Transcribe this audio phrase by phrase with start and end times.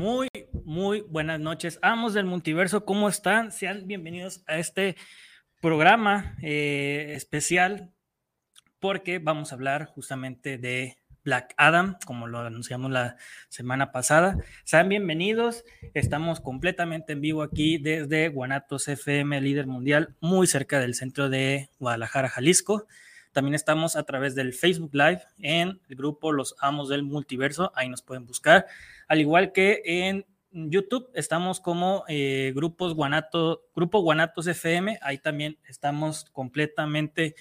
[0.00, 0.28] Muy,
[0.64, 3.52] muy buenas noches, amos del multiverso, ¿cómo están?
[3.52, 4.96] Sean bienvenidos a este
[5.60, 7.92] programa eh, especial
[8.78, 13.18] porque vamos a hablar justamente de Black Adam, como lo anunciamos la
[13.50, 14.38] semana pasada.
[14.64, 20.94] Sean bienvenidos, estamos completamente en vivo aquí desde Guanatos FM, líder mundial, muy cerca del
[20.94, 22.86] centro de Guadalajara, Jalisco.
[23.32, 27.88] También estamos a través del Facebook Live en el grupo Los Amos del Multiverso, ahí
[27.88, 28.66] nos pueden buscar,
[29.08, 35.58] al igual que en YouTube estamos como eh, grupos Guanato, Grupo Guanatos FM, ahí también
[35.64, 37.36] estamos completamente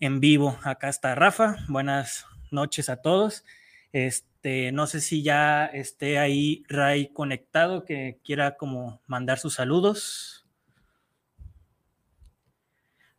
[0.00, 0.58] en vivo.
[0.62, 3.44] Acá está Rafa, buenas noches a todos.
[3.92, 10.46] Este, no sé si ya esté ahí Ray conectado, que quiera como mandar sus saludos.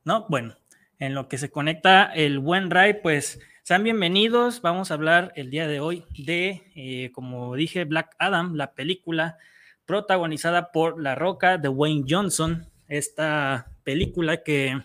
[0.04, 0.56] No, bueno,
[1.00, 4.62] en lo que se conecta el buen Ray, pues sean bienvenidos.
[4.62, 9.38] Vamos a hablar el día de hoy de, eh, como dije, Black Adam, la película
[9.86, 12.68] protagonizada por La Roca de Wayne Johnson.
[12.90, 14.82] Esta película que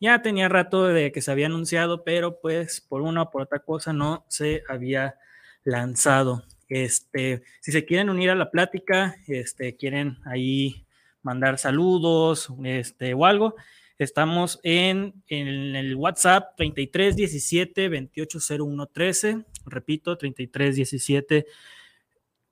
[0.00, 3.60] ya tenía rato de que se había anunciado, pero pues por una o por otra
[3.60, 5.14] cosa no se había
[5.62, 6.42] lanzado.
[6.68, 10.84] Este, si se quieren unir a la plática, este, quieren ahí
[11.22, 13.54] mandar saludos, este, o algo,
[13.98, 19.44] Estamos en, el WhatsApp 3317 280113.
[19.66, 21.46] Repito, 3317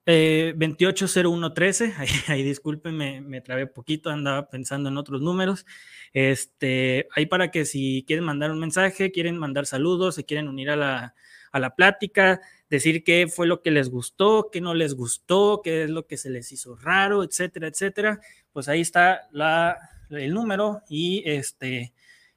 [0.06, 1.94] eh, 280113.
[1.98, 5.66] Ahí, ahí disculpen, me, me trabé poquito, andaba pensando en otros números.
[6.12, 10.70] Este, ahí para que si quieren mandar un mensaje, quieren mandar saludos, se quieren unir
[10.70, 11.14] a la,
[11.52, 15.84] a la plática, decir qué fue lo que les gustó, qué no les gustó, qué
[15.84, 18.20] es lo que se les hizo raro, etcétera, etcétera.
[18.52, 19.78] Pues ahí está la,
[20.12, 21.92] el número y este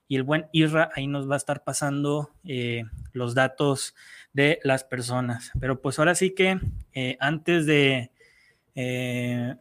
[0.08, 3.94] y el buen Irra ahí nos va a estar pasando eh, los datos
[4.32, 5.50] de las personas.
[5.60, 6.60] Pero pues ahora sí que
[6.92, 8.12] eh, antes de
[8.74, 9.56] eh,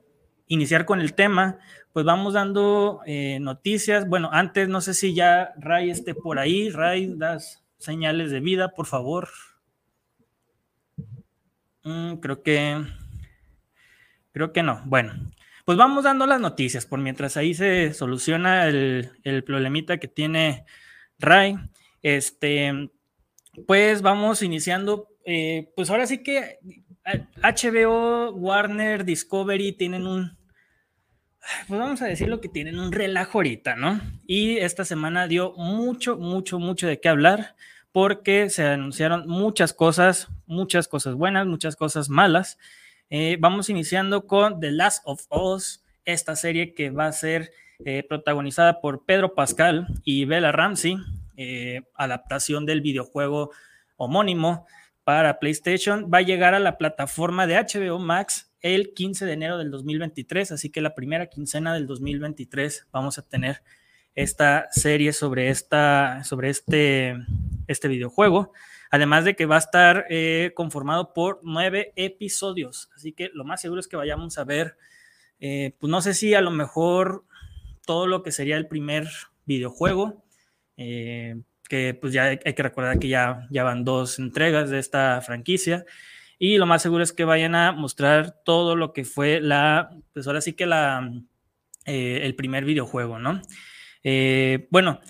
[0.48, 1.58] iniciar con el tema,
[1.94, 3.02] pues vamos dando
[3.40, 4.08] noticias.
[4.08, 6.70] Bueno, antes no sé si ya Ray esté por ahí.
[6.70, 9.30] Ray, das señales de vida, por favor.
[11.84, 12.84] Mm, creo que
[14.32, 14.82] creo que no.
[14.86, 15.14] Bueno,
[15.66, 20.66] pues vamos dando las noticias, por mientras ahí se soluciona el, problemita que tiene
[21.18, 21.58] Ray.
[22.04, 22.92] Este,
[23.66, 25.10] pues vamos iniciando.
[25.26, 26.60] Eh, pues ahora sí que
[27.42, 30.38] HBO, Warner, Discovery tienen un,
[31.68, 34.00] pues vamos a decir lo que tienen un relajo ahorita, ¿no?
[34.26, 37.56] Y esta semana dio mucho, mucho, mucho de qué hablar
[37.92, 42.58] porque se anunciaron muchas cosas, muchas cosas buenas, muchas cosas malas.
[43.10, 47.52] Eh, vamos iniciando con The Last of Us, esta serie que va a ser
[47.84, 50.98] eh, protagonizada por Pedro Pascal y Bella Ramsey,
[51.38, 53.52] eh, adaptación del videojuego
[53.98, 54.66] homónimo
[55.04, 56.10] para PlayStation.
[56.12, 60.52] Va a llegar a la plataforma de HBO Max el 15 de enero del 2023,
[60.52, 63.62] así que la primera quincena del 2023 vamos a tener
[64.16, 67.16] esta serie sobre, esta, sobre este,
[67.68, 68.54] este videojuego.
[68.92, 72.90] Además de que va a estar eh, conformado por nueve episodios.
[72.96, 74.78] Así que lo más seguro es que vayamos a ver,
[75.40, 77.26] eh, pues no sé si a lo mejor
[77.86, 79.08] todo lo que sería el primer
[79.46, 80.24] videojuego.
[80.78, 85.22] Eh, que pues ya hay, que recordar que ya, ya van dos entregas de esta
[85.22, 85.86] franquicia.
[86.38, 90.28] Y lo más seguro es que vayan a mostrar todo lo que fue la, pues
[90.28, 91.12] ahora sí que la,
[91.86, 93.42] el primer videojuego, ¿no?
[94.70, 95.02] bueno,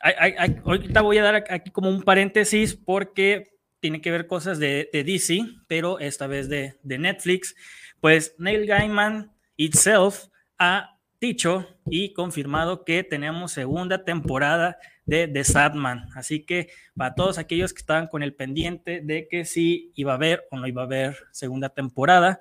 [0.00, 3.50] ahorita voy a dar aquí como un paréntesis porque
[3.80, 7.54] tiene que ver cosas de, DC, pero esta vez de, Netflix.
[8.00, 10.26] Pues Neil Gaiman itself
[10.58, 16.08] ha dicho y confirmado que tenemos segunda temporada de The Sadman.
[16.14, 20.16] Así que para todos aquellos que estaban con el pendiente de que si iba a
[20.16, 22.38] haber o no iba a haber segunda temporada,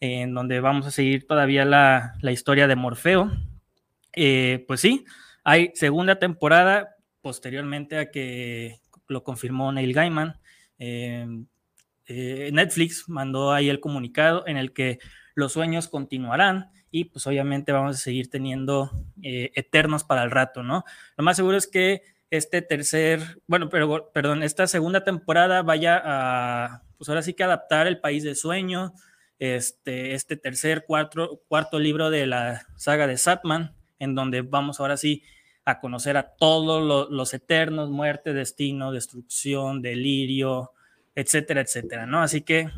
[0.00, 3.30] en donde vamos a seguir todavía la, historia de Morfeo,
[4.12, 5.04] eh, pues sí,
[5.44, 6.95] hay segunda temporada,
[7.26, 8.78] posteriormente a que
[9.08, 10.38] lo confirmó Neil Gaiman.
[10.78, 11.46] Em,
[12.06, 15.00] eh, Netflix mandó ahí el comunicado en el que
[15.34, 18.92] los sueños continuarán y pues obviamente vamos a seguir teniendo
[19.24, 20.84] eh, eternos para el rato, ¿no?
[21.16, 26.84] Lo más seguro es que este tercer, bueno, pero, perdón, esta segunda temporada vaya a,
[26.96, 28.92] pues ahora sí que adaptar el país de sueño,
[29.40, 34.96] este, este tercer, cuarto, cuarto libro de la saga de Satman, en donde vamos ahora
[34.96, 35.24] sí
[35.66, 40.70] a conocer a todos los eternos, muerte, destino, destrucción, delirio,
[41.16, 42.22] etcétera, etcétera, ¿no?
[42.22, 42.70] Así que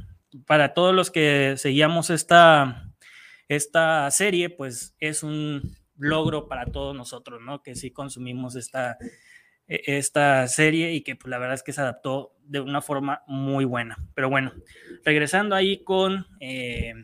[0.46, 2.90] para todos los que seguíamos esta,
[3.46, 7.62] esta serie, pues es un logro para todos nosotros, ¿no?
[7.62, 8.96] Que sí consumimos esta,
[9.66, 13.22] e, esta serie y que pues, la verdad es que se adaptó de una forma
[13.26, 13.98] muy buena.
[14.14, 14.54] Pero bueno,
[15.04, 16.94] regresando ahí con, eh,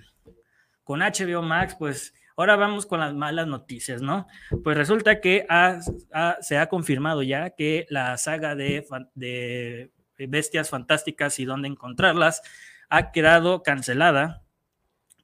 [0.82, 4.26] con HBO Max, pues ahora vamos con las malas noticias, ¿no?
[4.62, 5.46] Pues resulta que
[6.40, 12.42] se ha confirmado ya que la saga de, bestias fantásticas y dónde encontrarlas
[12.88, 14.42] ha quedado cancelada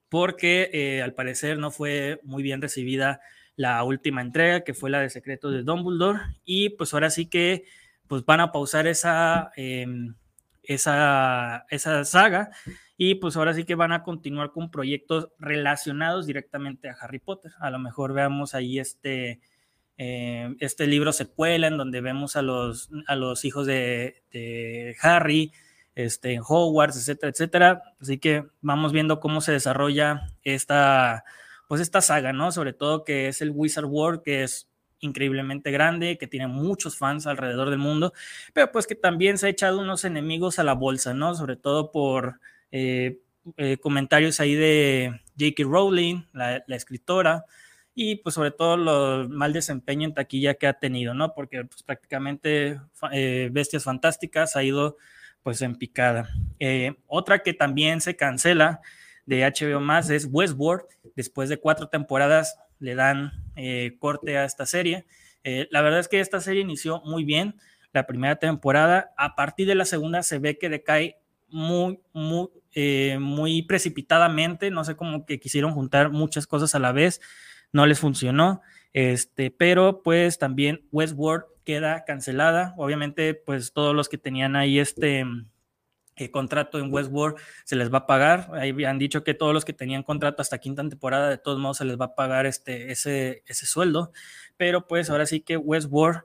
[0.09, 3.21] porque eh, al parecer no fue muy bien recibida
[3.55, 7.65] la última entrega, que fue la de Secretos de Dumbledore, y pues ahora sí que
[8.09, 10.15] pues van a pausar esa, em,
[10.63, 12.51] esa, esa saga
[13.03, 17.51] y pues ahora sí que van a continuar con proyectos relacionados directamente a Harry Potter.
[17.59, 19.41] A lo mejor veamos ahí este,
[19.97, 25.51] eh, este libro secuela en donde vemos a los, a los hijos de, de Harry,
[25.95, 27.83] este, en Hogwarts, etcétera, etcétera.
[28.03, 31.25] Así que vamos viendo cómo se desarrolla esta,
[31.69, 32.53] pues esta saga, ¿no?
[32.53, 34.69] Sobre todo que es el Wizard World, que es
[34.99, 38.13] increíblemente grande, que tiene muchos fans alrededor del mundo,
[38.53, 41.35] pero pues que también se ha echado unos enemigos a la bolsa, ¿no?
[41.35, 42.41] Sobre todo por
[42.73, 43.21] eh,
[43.57, 45.65] eh, comentarios ahí de J.K.
[45.65, 47.45] Rowling, la, escritora,
[47.95, 51.35] y pues sobre todo el mal desempeño en taquilla que ha tenido, ¿no?
[51.35, 52.81] Porque pues, prácticamente
[53.13, 54.97] eh, Bestias Fantásticas ha ido
[55.43, 56.29] pues en picada.
[57.07, 58.83] Otra que también se cancela
[59.25, 60.85] de HBO más es Westworld.
[61.17, 63.33] Después de cuatro temporadas le dan
[63.99, 65.07] corte a esta serie.
[65.71, 67.55] La verdad es que esta serie inició muy bien
[67.93, 69.15] la primera temporada.
[69.17, 71.20] A partir de la segunda se ve que decae
[71.51, 72.49] muy, muy,
[73.19, 74.71] muy precipitadamente.
[74.71, 77.21] No sé cómo que quisieron juntar muchas cosas a la vez.
[77.73, 78.63] No les funcionó.
[78.93, 82.75] Este, pero pues también Westworld queda cancelada.
[82.77, 85.25] Obviamente, pues todos los que tenían ahí este
[86.17, 88.51] eh, contrato en Westworld se les va a pagar.
[88.55, 91.79] Ahí han dicho que todos los que tenían contrato hasta quinta temporada, de todos modos
[91.79, 94.13] se les va a pagar este, ese, ese sueldo.
[94.57, 96.23] Pero pues ahora sí que Westworld,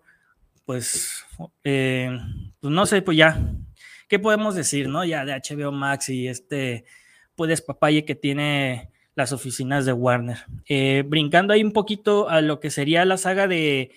[0.66, 1.24] pues,
[1.64, 2.18] eh,
[2.60, 3.40] pues no sé, pues ya,
[4.08, 5.04] ¿qué podemos decir, no?
[5.06, 6.86] Ya de HBO Max y este,
[7.36, 10.46] pues papaye que tiene las oficinas de Warner.
[10.68, 13.92] Eh, brincando ahí un poquito a lo que sería la saga de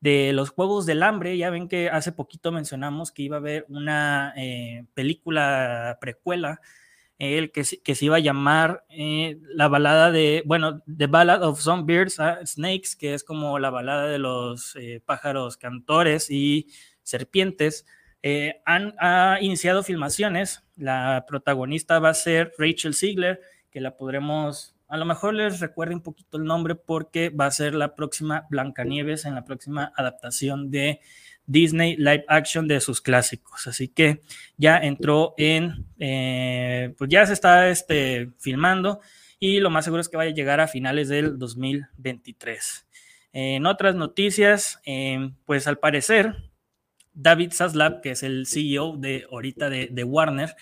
[0.00, 1.36] de los Juegos del Hambre.
[1.36, 6.60] Ya ven que hace poquito mencionamos que iba a haber una eh, película precuela,
[7.18, 11.82] el que, se iba a llamar eh, la balada de, bueno, The Ballad of Some
[11.84, 16.68] Birds Snakes, que es como la balada de los eh, pájaros cantores y
[17.02, 17.84] serpientes.
[18.64, 20.62] Han ha iniciado filmaciones.
[20.76, 23.40] La protagonista va a ser Rachel Ziegler,
[23.70, 27.50] que la podremos a lo mejor les recuerde un poquito el nombre porque va a
[27.52, 30.98] ser la próxima Blancanieves en la próxima adaptación de
[31.46, 33.68] Disney Live Action de sus clásicos.
[33.68, 34.20] Así que
[34.56, 38.98] ya entró en, eh, pues ya se está este, filmando
[39.38, 42.86] y lo más seguro es que vaya a llegar a finales del 2023.
[43.32, 46.49] En otras noticias, eh, pues al parecer,
[47.12, 50.54] David Zaslav, que es el CEO de ahorita de Warner,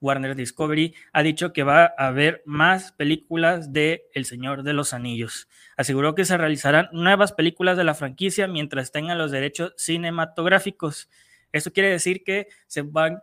[0.00, 4.94] Warner Discovery ha dicho que va a haber más películas de El Señor de los
[4.94, 5.48] Anillos.
[5.76, 11.08] Aseguró que se realizarán nuevas películas de la franquicia mientras tengan los derechos cinematográficos.
[11.52, 13.20] Eso quiere decir que se van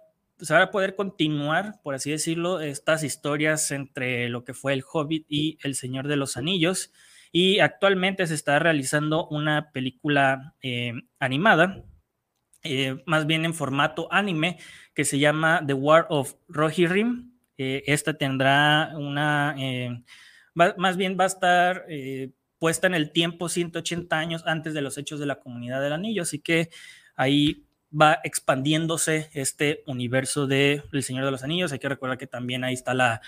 [0.49, 5.57] a poder continuar, por así decirlo, estas historias entre lo que fue el Hobbit y
[5.63, 6.91] el Señor de los Anillos.
[7.31, 11.83] Y actualmente se está realizando una película eh, animada
[12.67, 14.57] eh, más bien en formato anime,
[14.93, 17.31] que se llama The War of Rohirrim.
[17.57, 20.03] Eh, esta tendrá una, eh,
[20.53, 21.85] más bien va a estar
[22.59, 26.23] puesta en el tiempo 180 años antes de los hechos de la comunidad del anillo,
[26.23, 26.69] así que
[27.15, 27.66] ahí
[27.99, 31.71] va expandiéndose este universo de El Señor de los Anillos.
[31.71, 33.21] Hay que recordar que también ahí está la,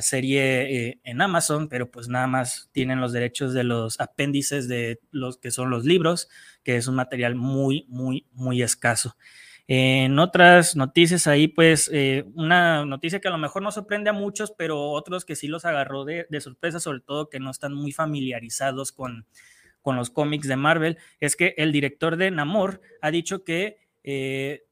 [0.00, 5.00] serie eh, en Amazon, pero pues nada más tienen los derechos de los apéndices de
[5.10, 6.28] los que son los libros,
[6.62, 9.16] que es un material muy, muy, muy escaso.
[9.66, 14.12] En otras noticias ahí, pues eh, una noticia que a lo mejor no sorprende a
[14.12, 17.90] muchos, pero otros que sí los agarró de, sorpresa, sobre todo que no están muy
[17.90, 19.26] familiarizados con,
[19.80, 24.64] con los cómics de Marvel, es que el director de Namor ha dicho que eh,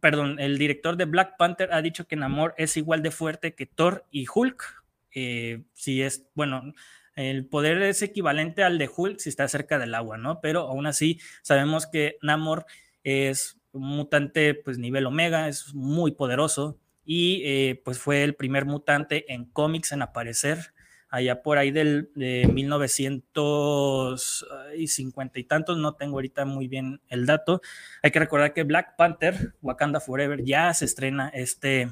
[0.00, 3.66] perdón, el director de Black Panther ha dicho que Namor es igual de fuerte que
[3.66, 4.84] Thor y Hulk.
[5.16, 6.72] Eh, si es, bueno,
[7.16, 10.40] el poder es equivalente al de Hulk si está cerca del agua, ¿no?
[10.40, 12.66] Pero aún así sabemos que Namor
[13.02, 18.64] es un mutante, pues nivel omega, es muy poderoso y eh, pues fue el primer
[18.64, 20.73] mutante en cómics en aparecer
[21.14, 27.60] allá por ahí del de 1950 y tantos, no tengo ahorita muy bien el dato.
[28.02, 31.88] Hay que recordar que Black Panther, Wakanda Forever, ya se estrena este,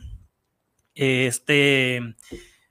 [0.97, 2.01] este,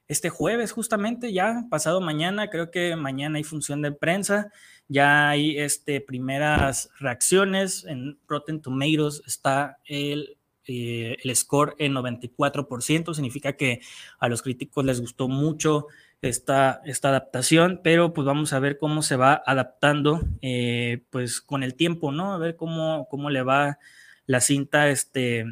[0.09, 4.51] este jueves justamente, ya pasado mañana, creo que mañana hay función de prensa,
[4.89, 10.35] ya hay este, primeras reacciones, en Rotten Tomatoes está el
[10.67, 13.81] eh, el score en 94%, significa que
[14.19, 15.87] a los críticos les gustó mucho
[16.21, 21.63] esta, esta adaptación, pero pues vamos a ver cómo se va adaptando eh, pues con
[21.63, 22.33] el tiempo, ¿no?
[22.33, 23.79] A ver cómo, cómo le va
[24.27, 25.45] la cinta este,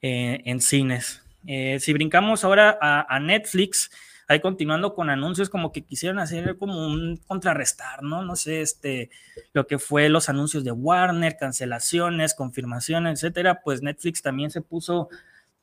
[0.00, 1.22] eh, en cines.
[1.46, 3.90] Eh, si brincamos ahora a, Netflix,
[4.28, 8.22] ahí continuando con anuncios como que quisieron hacer como un contrarrestar, ¿no?
[8.22, 9.10] No sé, este,
[9.52, 15.08] lo que fue los anuncios de Warner, cancelaciones, confirmaciones, etcétera, pues Netflix también se puso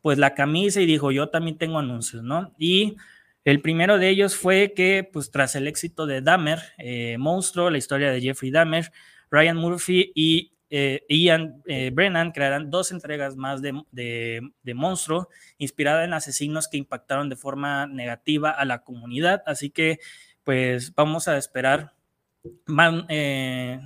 [0.02, 2.54] pues la camisa y dijo, yo también tengo anuncios, ¿no?
[2.58, 2.98] Y
[3.50, 7.78] el primero de ellos fue que, pues tras el éxito de Dahmer, eh, Monstruo, la
[7.78, 8.92] historia de Jeffrey Dahmer,
[9.32, 16.04] Ryan Murphy y eh, Ian eh, Brennan crearán dos entregas más de, de, Monstruo, inspirada
[16.04, 19.42] en asesinos que impactaron de forma negativa a la comunidad.
[19.48, 20.00] Así que,
[20.44, 21.94] pues vamos a esperar
[22.68, 23.06] más,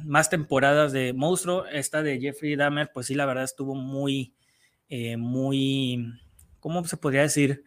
[0.04, 1.66] más temporadas de Monstruo.
[1.68, 4.34] Esta de Jeffrey Dahmer, pues sí, la verdad estuvo muy,
[5.18, 6.12] muy,
[6.60, 7.64] ¿cómo se podría decir?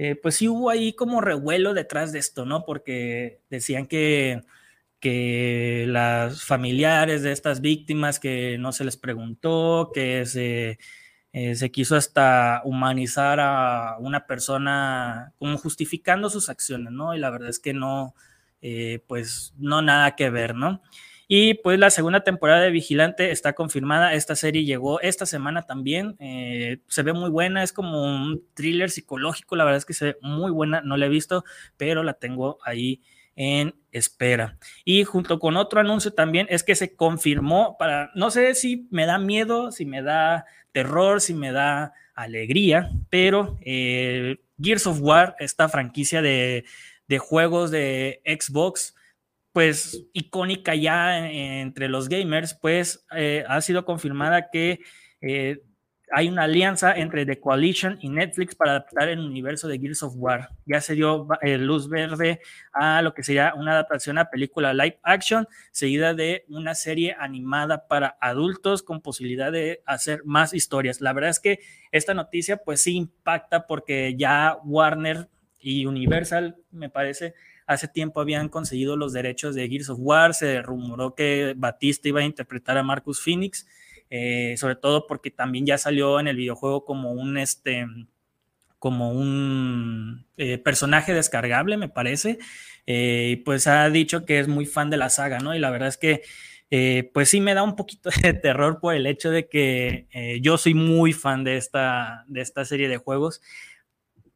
[0.00, 2.64] Eh, pues sí hubo ahí como revuelo detrás de esto, ¿no?
[2.64, 4.42] Porque decían que,
[5.00, 10.78] que las familiares de estas víctimas que no se les preguntó, que se,
[11.32, 17.16] eh, se quiso hasta humanizar a una persona como justificando sus acciones, ¿no?
[17.16, 18.14] Y la verdad es que no,
[18.62, 20.80] eh, pues no nada que ver, ¿no?
[21.30, 24.14] Y pues la segunda temporada de Vigilante está confirmada.
[24.14, 26.16] Esta serie llegó esta semana también.
[26.20, 29.54] Eh, se ve muy buena, es como un thriller psicológico.
[29.54, 30.80] La verdad es que se ve muy buena.
[30.80, 31.44] No la he visto,
[31.76, 33.02] pero la tengo ahí
[33.36, 34.58] en espera.
[34.86, 39.04] Y junto con otro anuncio también es que se confirmó para, no sé si me
[39.04, 45.36] da miedo, si me da terror, si me da alegría, pero eh, Gears of War,
[45.38, 46.64] esta franquicia de,
[47.06, 48.96] de juegos de Xbox,
[49.58, 54.78] pues icónica ya entre los gamers, pues eh, ha sido confirmada que
[55.20, 55.64] eh,
[56.12, 60.12] hay una alianza entre The Coalition y Netflix para adaptar el universo de Gears of
[60.14, 60.50] War.
[60.64, 62.40] Ya se dio eh, luz verde
[62.72, 67.88] a lo que sería una adaptación a película live action, seguida de una serie animada
[67.88, 71.00] para adultos con posibilidad de hacer más historias.
[71.00, 71.58] La verdad es que
[71.90, 77.34] esta noticia pues sí impacta porque ya Warner y Universal, me parece,
[77.68, 82.20] hace tiempo habían conseguido los derechos de Gears of War, se rumoró que Batista iba
[82.20, 83.66] a interpretar a Marcus Phoenix,
[84.08, 87.86] eh, sobre todo porque también ya salió en el videojuego como un, este,
[88.78, 92.38] como un eh, personaje descargable, me parece,
[92.86, 95.54] eh, pues ha dicho que es muy fan de la saga, ¿no?
[95.54, 96.22] Y la verdad es que
[97.12, 100.06] pues sí me da un poquito de terror por el hecho de que
[100.40, 103.42] yo soy muy fan de esta, de esta serie de juegos,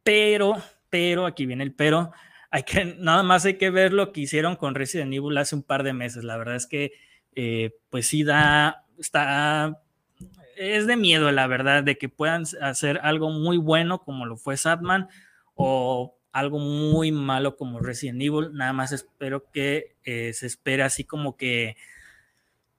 [0.03, 0.61] pero,
[0.91, 2.11] pero, aquí viene el pero,
[2.53, 5.63] hay que, nada más hay que ver lo que hicieron con Resident Evil hace un
[5.63, 6.23] par de meses.
[6.23, 6.91] La verdad es que,
[7.33, 9.81] eh, pues sí da, está,
[10.55, 14.55] es de miedo, la verdad, de que puedan hacer algo muy bueno como lo fue
[14.55, 15.09] Sadman
[15.55, 18.53] o algo muy malo como Resident Evil.
[18.53, 21.75] Nada más espero que eh, se espere así como que,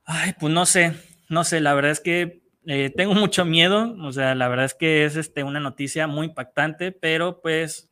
[0.04, 0.94] ay, pues no sé,
[1.28, 4.74] no sé, la verdad es que eh, tengo mucho miedo, o sea, la verdad es
[4.74, 7.90] que es este, una noticia muy impactante, pero pues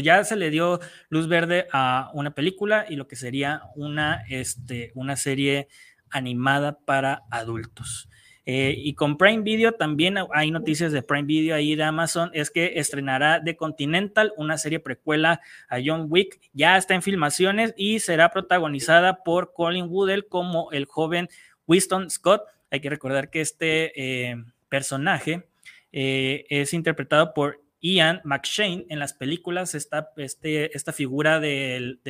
[0.00, 4.90] ya se le dio luz verde a una película y lo que sería una, este,
[4.94, 5.68] una serie
[6.10, 8.08] animada para adultos.
[8.46, 12.50] Eh, y con Prime Video también hay noticias de Prime Video ahí de Amazon, es
[12.50, 18.00] que estrenará The Continental, una serie precuela a John Wick, ya está en filmaciones y
[18.00, 21.28] será protagonizada por Colin Woodell como el joven
[21.66, 22.42] Winston Scott.
[22.70, 23.92] Hay que recordar que este
[24.30, 24.36] eh,
[24.68, 25.48] personaje
[25.92, 32.00] eh, es interpretado por Ian McShane en las películas está este, esta figura del,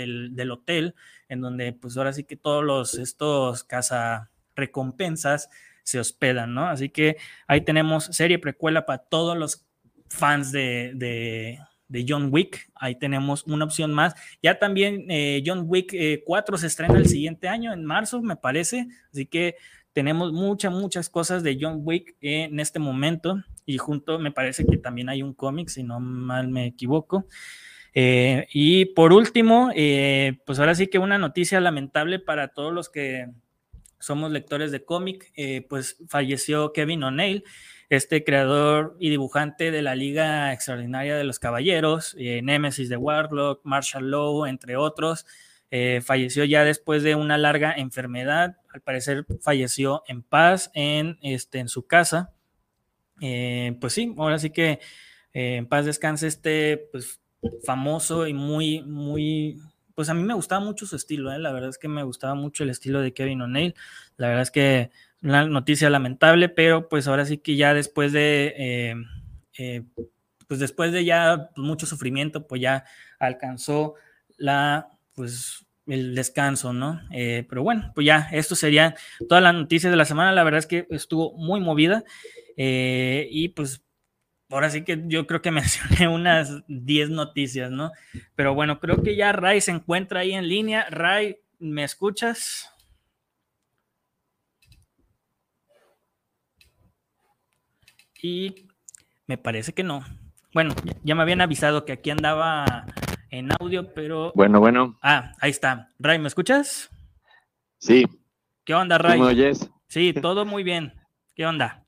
[0.53, 0.95] hotel,
[1.29, 5.51] en donde pues ahora sí que todos los, estos casa recompensas
[5.83, 6.69] se hospedan, ¿no?
[6.69, 7.17] Así que
[7.49, 9.67] ahí tenemos serie precuela para todos los
[10.09, 11.59] fans de,
[12.07, 12.71] John Wick.
[12.77, 14.15] Ahí tenemos una opción más.
[14.41, 15.93] Ya también eh, John Wick
[16.25, 18.87] 4 eh, se estrena el siguiente año, en marzo, me parece.
[19.11, 19.57] Así que
[19.93, 24.77] tenemos muchas, muchas cosas de John Wick en este momento y junto me parece que
[24.77, 27.27] también hay un cómic, si no mal me equivoco.
[27.95, 32.91] Eh, y por último, eh, pues ahora sí que una noticia lamentable para todos los
[32.91, 33.29] que
[34.01, 37.45] somos lectores de cómic, eh, pues falleció Kevin O'Neill,
[37.89, 44.11] este creador y dibujante de la Liga Extraordinaria de los Caballeros, Nemesis de Warlock, Marshall
[44.11, 45.27] Law, entre otros.
[46.03, 51.69] falleció ya después de una larga enfermedad, al parecer falleció en paz en, este, en
[51.69, 52.35] su casa.
[53.21, 54.81] Eh, pues sí, ahora sí que
[55.33, 57.21] eh, en paz descanse este pues,
[57.65, 59.59] famoso y muy, muy,
[59.95, 61.39] pues a mí me gustaba mucho su estilo, ¿eh?
[61.39, 63.75] la verdad es que me gustaba mucho el estilo de Kevin O'Neill,
[64.17, 64.91] la verdad es que
[65.23, 68.95] una noticia lamentable, pero pues ahora sí que ya después de,
[70.49, 72.85] pues después de ya mucho sufrimiento, pues ya
[73.19, 73.95] alcanzó
[74.37, 77.01] la, pues, el descanso, ¿no?
[77.11, 78.95] Eh, pero bueno, pues ya, esto sería
[79.29, 80.33] todas las noticias de la semana.
[80.33, 82.05] La verdad es que estuvo muy movida
[82.57, 83.85] eh, y pues
[84.51, 87.93] ahora sí que yo creo que mencioné unas 10 noticias, ¿no?
[88.35, 90.87] Pero bueno, creo que ya Ray se encuentra ahí en línea.
[90.91, 92.71] Ray, ¿me escuchas?
[98.23, 98.69] Y
[99.27, 100.03] me parece que no.
[100.55, 102.87] Bueno, ya me habían avisado que aquí andaba
[103.39, 104.33] en audio, pero.
[104.35, 104.99] Bueno, bueno.
[105.03, 105.89] Ah, ahí está.
[105.99, 106.91] Ray, ¿me escuchas?
[107.79, 108.05] Sí.
[108.65, 109.19] ¿Qué onda, Ray?
[109.19, 109.71] ¿Me oyes?
[109.89, 110.95] Sí, todo muy bien.
[111.35, 111.85] ¿Qué onda?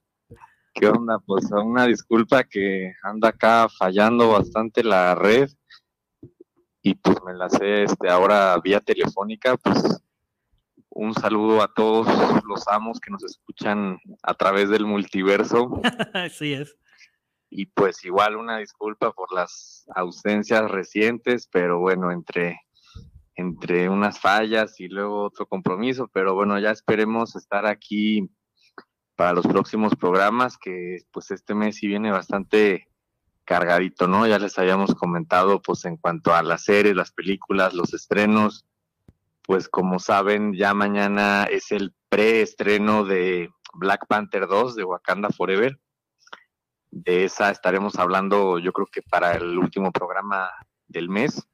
[0.74, 1.18] ¿Qué onda?
[1.24, 5.48] Pues una disculpa que anda acá fallando bastante la red
[6.82, 10.02] y pues me la sé este, ahora vía telefónica, pues
[10.90, 12.06] un saludo a todos
[12.44, 15.80] los amos que nos escuchan a través del multiverso.
[16.12, 16.76] Así es
[17.56, 22.60] y pues igual una disculpa por las ausencias recientes, pero bueno, entre,
[23.34, 28.28] entre unas fallas y luego otro compromiso, pero bueno, ya esperemos estar aquí
[29.16, 32.88] para los próximos programas, que pues este mes sí viene bastante
[33.46, 34.26] cargadito, ¿no?
[34.26, 38.66] Ya les habíamos comentado pues en cuanto a las series, las películas, los estrenos,
[39.44, 45.78] pues como saben, ya mañana es el preestreno de Black Panther 2 de Wakanda Forever
[47.02, 50.50] de esa estaremos hablando, yo creo que para el último programa
[50.88, 51.46] del mes.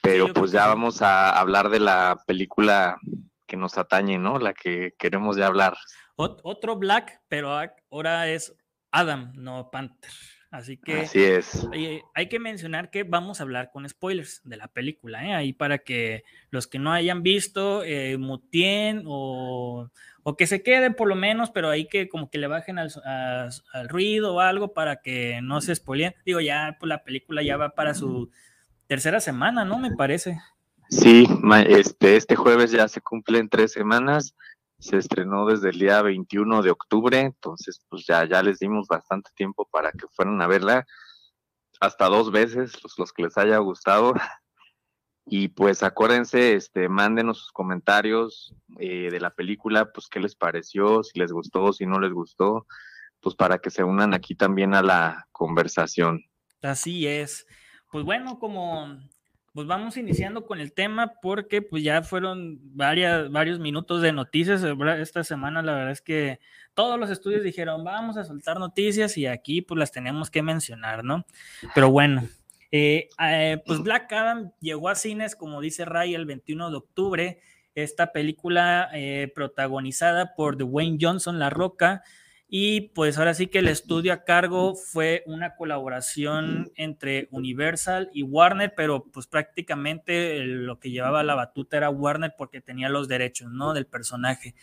[0.00, 2.98] Pero pues ya vamos a hablar de la película
[3.46, 4.38] que nos atañe, ¿no?
[4.38, 5.76] La que queremos ya hablar.
[6.14, 7.50] otro Black, pero
[7.90, 8.54] ahora es
[8.92, 10.12] Adam, no Panther.
[10.50, 11.68] Así que Así es.
[12.14, 15.34] hay que mencionar que vamos a hablar con spoilers de la película, ¿eh?
[15.34, 19.90] ahí para que los que no hayan visto eh, mutien o,
[20.22, 22.88] o, que se queden por lo menos, pero ahí que como que le bajen al,
[23.88, 26.14] ruido o algo para que no se spoileen.
[26.24, 28.30] Digo, ya pues la película ya va para su
[28.86, 29.78] tercera semana, ¿no?
[29.78, 30.38] Me parece.
[30.88, 31.28] Sí,
[31.66, 34.34] este, este jueves ya se cumplen tres semanas
[34.78, 39.30] se estrenó desde el día 21 de octubre, entonces pues ya, ya les dimos bastante
[39.34, 40.86] tiempo para que fueran a verla,
[41.80, 44.14] hasta dos veces, los, los que les haya gustado.
[45.30, 51.02] Y pues acuérdense, este, mándenos sus comentarios eh, de la película, pues qué les pareció,
[51.02, 52.66] si les gustó, si no les gustó,
[53.20, 56.24] pues para que se unan aquí también a la conversación.
[56.62, 57.46] Así es.
[57.90, 58.98] Pues bueno, como
[59.52, 64.62] pues vamos iniciando con el tema porque pues ya fueron varias, varios minutos de noticias
[64.98, 65.62] esta semana.
[65.62, 66.38] La verdad es que
[66.74, 71.04] todos los estudios dijeron, vamos a soltar noticias y aquí pues las tenemos que mencionar,
[71.04, 71.24] ¿no?
[71.74, 72.28] Pero bueno,
[72.70, 77.40] eh, eh, pues Black Adam llegó a cines, como dice Ray, el 21 de octubre.
[77.74, 82.02] Esta película eh, protagonizada por Dwayne Johnson, La Roca,
[82.50, 88.22] y pues ahora sí que el estudio a cargo fue una colaboración entre Universal y
[88.22, 93.52] Warner, pero pues prácticamente lo que llevaba la batuta era Warner porque tenía los derechos,
[93.52, 93.74] ¿no?
[93.74, 94.54] Del personaje.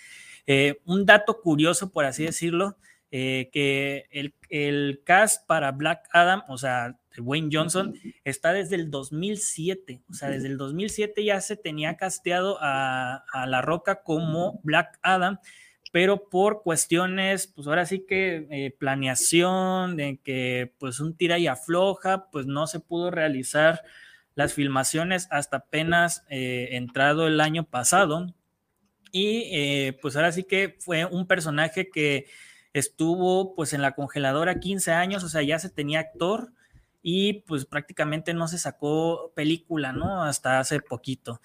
[0.47, 2.75] Eh, un dato curioso, por así decirlo,
[3.11, 4.05] eh, que
[4.49, 7.93] el, cast para Black Adam, o sea, Wayne Johnson,
[8.23, 10.01] está desde el 2007.
[10.09, 14.97] O sea, desde el 2007 ya se tenía casteado a, a La Roca como Black
[15.03, 15.37] Adam
[15.95, 21.47] pero por cuestiones, pues ahora sí que eh, planeación, de que pues un tira y
[21.47, 23.81] afloja, pues no se pudo realizar
[24.33, 28.27] las filmaciones hasta apenas eh, entrado el año pasado.
[29.13, 32.25] Y eh, pues ahora sí que fue un personaje que
[32.73, 36.51] estuvo pues en la congeladora 15 años, o sea, ya se tenía actor
[37.01, 40.23] y pues prácticamente no se sacó película, ¿no?
[40.23, 41.39] Hasta hace poquito.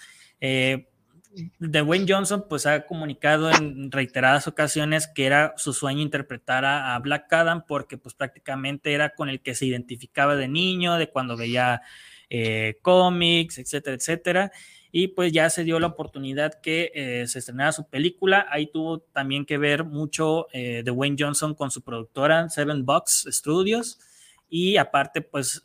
[1.58, 7.32] Dwayne Johnson pues ha comunicado en reiteradas ocasiones que era su sueño interpretar a, Black
[7.32, 11.82] Adam porque pues prácticamente era con el que se identificaba de niño, de cuando veía
[12.28, 14.52] eh, cómics, etcétera, etcétera.
[14.92, 18.46] Y pues ya se dio la oportunidad que eh, se estrenara su película.
[18.50, 24.00] Ahí tuvo también que ver mucho eh, Dwayne Johnson con su productora Seven Box Studios.
[24.48, 25.62] Y aparte pues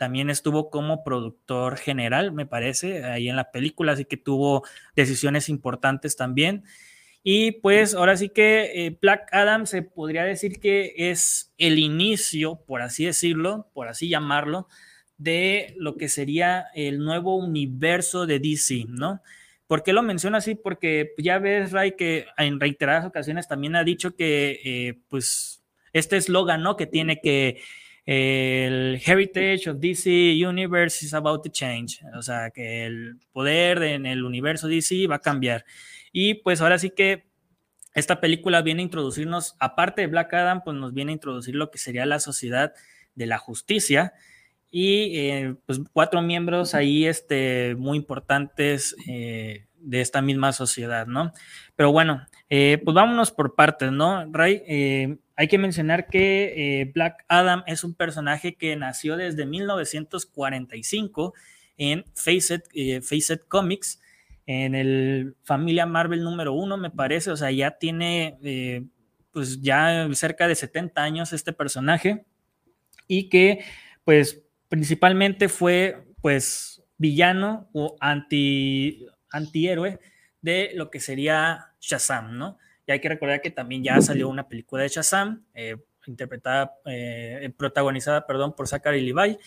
[0.00, 4.64] también estuvo como productor general, me parece, ahí en la película, así que tuvo
[4.96, 6.64] decisiones importantes también.
[7.22, 12.62] Y pues ahora sí que eh, Black Adam se podría decir que es el inicio,
[12.66, 14.68] por así decirlo, por así llamarlo,
[15.18, 19.20] de lo que sería el nuevo universo de DC, ¿no?
[19.66, 20.54] ¿Por qué lo menciono así?
[20.54, 26.16] Porque ya ves, Ray, que en reiteradas ocasiones también ha dicho que, eh, pues, este
[26.16, 26.78] eslogan, ¿no?
[26.78, 27.60] Que tiene que
[28.06, 34.06] el heritage of DC Universe is about to change, o sea, que el poder en
[34.06, 35.64] el universo DC va a cambiar.
[36.12, 37.30] Y pues ahora sí que
[37.94, 41.70] esta película viene a introducirnos, aparte de Black Adam, pues nos viene a introducir lo
[41.70, 42.72] que sería la sociedad
[43.14, 44.14] de la justicia.
[44.72, 51.32] y eh, pues cuatro miembros ahí este, muy importantes eh, de esta misma sociedad, ¿no?
[51.74, 54.24] Pero bueno, eh, pues vámonos por partes, ¿no?
[54.32, 61.32] Ray, hay que mencionar que Black Adam es un personaje que nació desde 1945
[61.78, 62.64] en Faceit,
[63.02, 64.02] Faceit Comics,
[64.44, 68.84] en el familia Marvel número uno, me parece, o sea, ya tiene
[69.32, 72.26] pues ya cerca de 70 años este personaje
[73.06, 73.64] y que
[74.04, 80.00] pues principalmente fue pues villano o anti, antihéroe
[80.42, 82.58] de lo que sería Shazam, ¿no?
[82.90, 85.76] Y hay que recordar que también ya salió una película de Shazam, eh,
[86.08, 89.38] interpretada, eh, protagonizada, perdón, por Zachary Levi,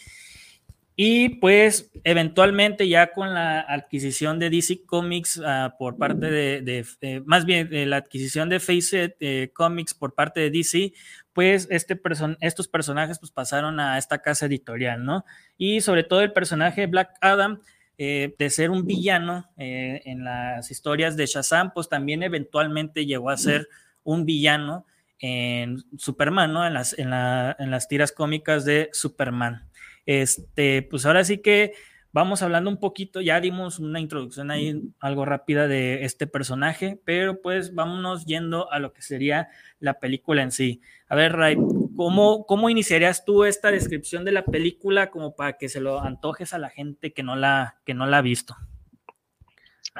[0.95, 7.21] y pues eventualmente ya con la adquisición de DC Comics ah, por parte de, eh,
[7.25, 10.93] más bien la adquisición de Faceit eh, Comics por parte de DC,
[11.34, 11.99] pues este
[12.39, 15.25] estos personajes pues pasaron a esta casa editorial, ¿no?
[15.58, 17.60] Y sobre todo el personaje Black Adam,
[17.97, 23.38] eh, de ser un villano en las historias de Shazam, pues también eventualmente llegó a
[23.38, 23.67] ser
[24.03, 24.86] un villano
[25.19, 26.67] en Superman, ¿no?
[26.67, 29.69] En las, en las tiras cómicas de Superman.
[30.06, 31.73] Este, pues ahora sí que
[32.13, 37.41] vamos hablando un poquito, ya dimos una introducción ahí algo rápida de este personaje, pero
[37.41, 40.82] pues vámonos yendo a lo que sería la película en sí.
[41.08, 41.58] A ver, Ray,
[41.95, 46.53] ¿cómo, cómo iniciarías tú esta descripción de la película como para que se lo antojes
[46.53, 48.56] a la gente que no la, que no la ha visto?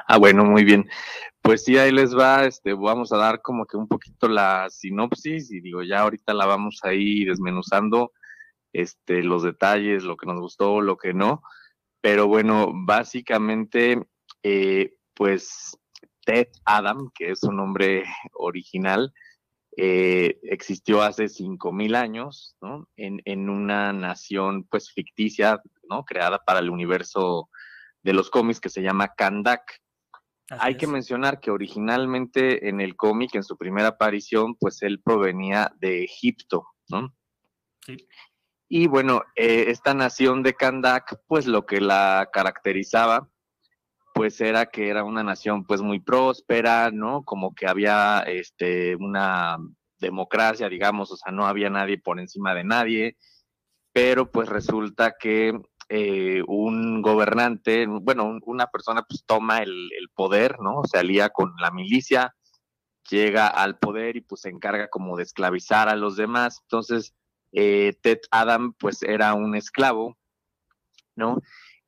[0.06, 0.88] Ah, bueno, muy bien.
[1.40, 5.52] Pues sí, ahí les va, este, vamos a dar como que un poquito la sinopsis
[5.52, 8.12] y digo, ya ahorita la vamos a ir desmenuzando
[8.72, 11.42] este, los detalles, lo que nos gustó, lo que no.
[12.00, 14.02] Pero bueno, básicamente,
[14.42, 15.78] eh, pues
[16.24, 19.12] Ted Adam, que es su nombre original,
[19.76, 22.88] eh, existió hace 5.000 años, ¿no?
[22.96, 26.04] En, en, una nación, pues, ficticia, ¿no?
[26.04, 27.48] Creada para el universo
[28.02, 29.80] de los cómics que se llama Kandak.
[30.50, 35.72] Hay que mencionar que originalmente en el cómic, en su primera aparición, pues él provenía
[35.80, 37.14] de Egipto, ¿no?
[37.86, 37.96] Sí.
[38.68, 43.28] Y bueno, eh, esta nación de Kandak, pues lo que la caracterizaba,
[44.14, 47.24] pues era que era una nación pues muy próspera, ¿no?
[47.24, 49.58] Como que había este, una
[49.98, 53.16] democracia, digamos, o sea, no había nadie por encima de nadie,
[53.92, 60.82] pero pues resulta que eh, un gobernante, bueno, una persona pues toma el, poder, ¿no?
[60.84, 62.36] Se alía con la milicia,
[63.10, 66.60] llega al poder y pues se encarga como de esclavizar a los demás.
[66.62, 67.14] Entonces,
[67.52, 70.16] eh, Ted Adam pues era un esclavo,
[71.16, 71.38] ¿no?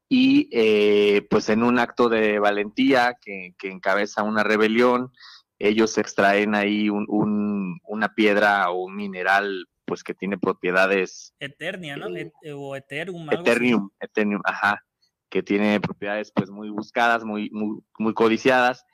[0.08, 5.12] Y eh, pues en un acto de valentía que, encabeza una rebelión,
[5.58, 11.32] ellos extraen ahí una piedra o un mineral pues que tiene propiedades...
[11.38, 12.08] Eternia, ¿no?
[12.56, 13.30] o Ethereum.
[13.32, 14.84] Eternium, Eternium, ajá,
[15.30, 18.84] que tiene propiedades pues muy buscadas, muy, muy, muy codiciadas.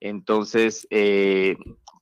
[0.00, 1.56] Entonces, eh,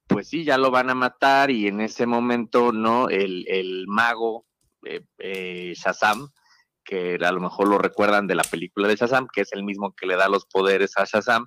[0.07, 3.09] pues sí, ya lo van a matar y en ese momento, ¿no?
[3.09, 4.47] El, mago
[4.85, 6.31] eh, eh, Shazam,
[6.89, 9.95] que a lo mejor lo recuerdan de la película de Shazam, que es el mismo
[9.95, 11.47] que le da los poderes a Shazam,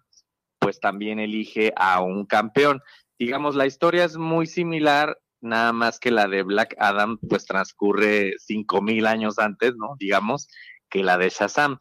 [0.60, 2.80] pues también elige a un campeón.
[3.18, 8.36] Digamos, la historia es muy similar, nada más que la de Black Adam, pues transcurre
[8.38, 9.96] cinco mil años antes, ¿no?
[9.98, 10.48] Digamos,
[10.92, 11.80] que la de Shazam.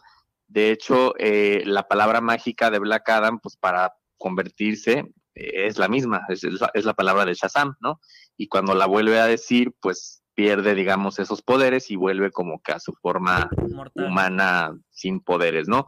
[0.48, 6.22] De hecho, eh, la palabra mágica de Black Adam, pues para convertirse, es la misma,
[6.28, 8.00] es, la palabra de Shazam, ¿no?
[8.38, 12.72] Y cuando la vuelve a decir, pues pierde, digamos, esos poderes y vuelve como que
[12.72, 13.50] a su forma
[13.94, 15.86] humana sin poderes, ¿no?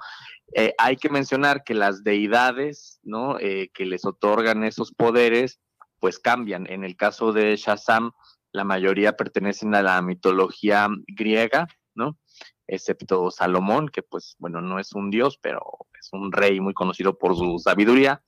[0.54, 3.38] Eh, hay que mencionar que las deidades, ¿no?
[3.38, 5.60] Eh, que les otorgan esos poderes,
[5.98, 6.66] pues cambian.
[6.70, 8.12] En el caso de Shazam,
[8.52, 12.18] la mayoría pertenecen a la mitología griega, ¿no?
[12.66, 15.62] Excepto Salomón, que pues, bueno, no es un dios, pero
[15.98, 18.22] es un rey muy conocido por su sabiduría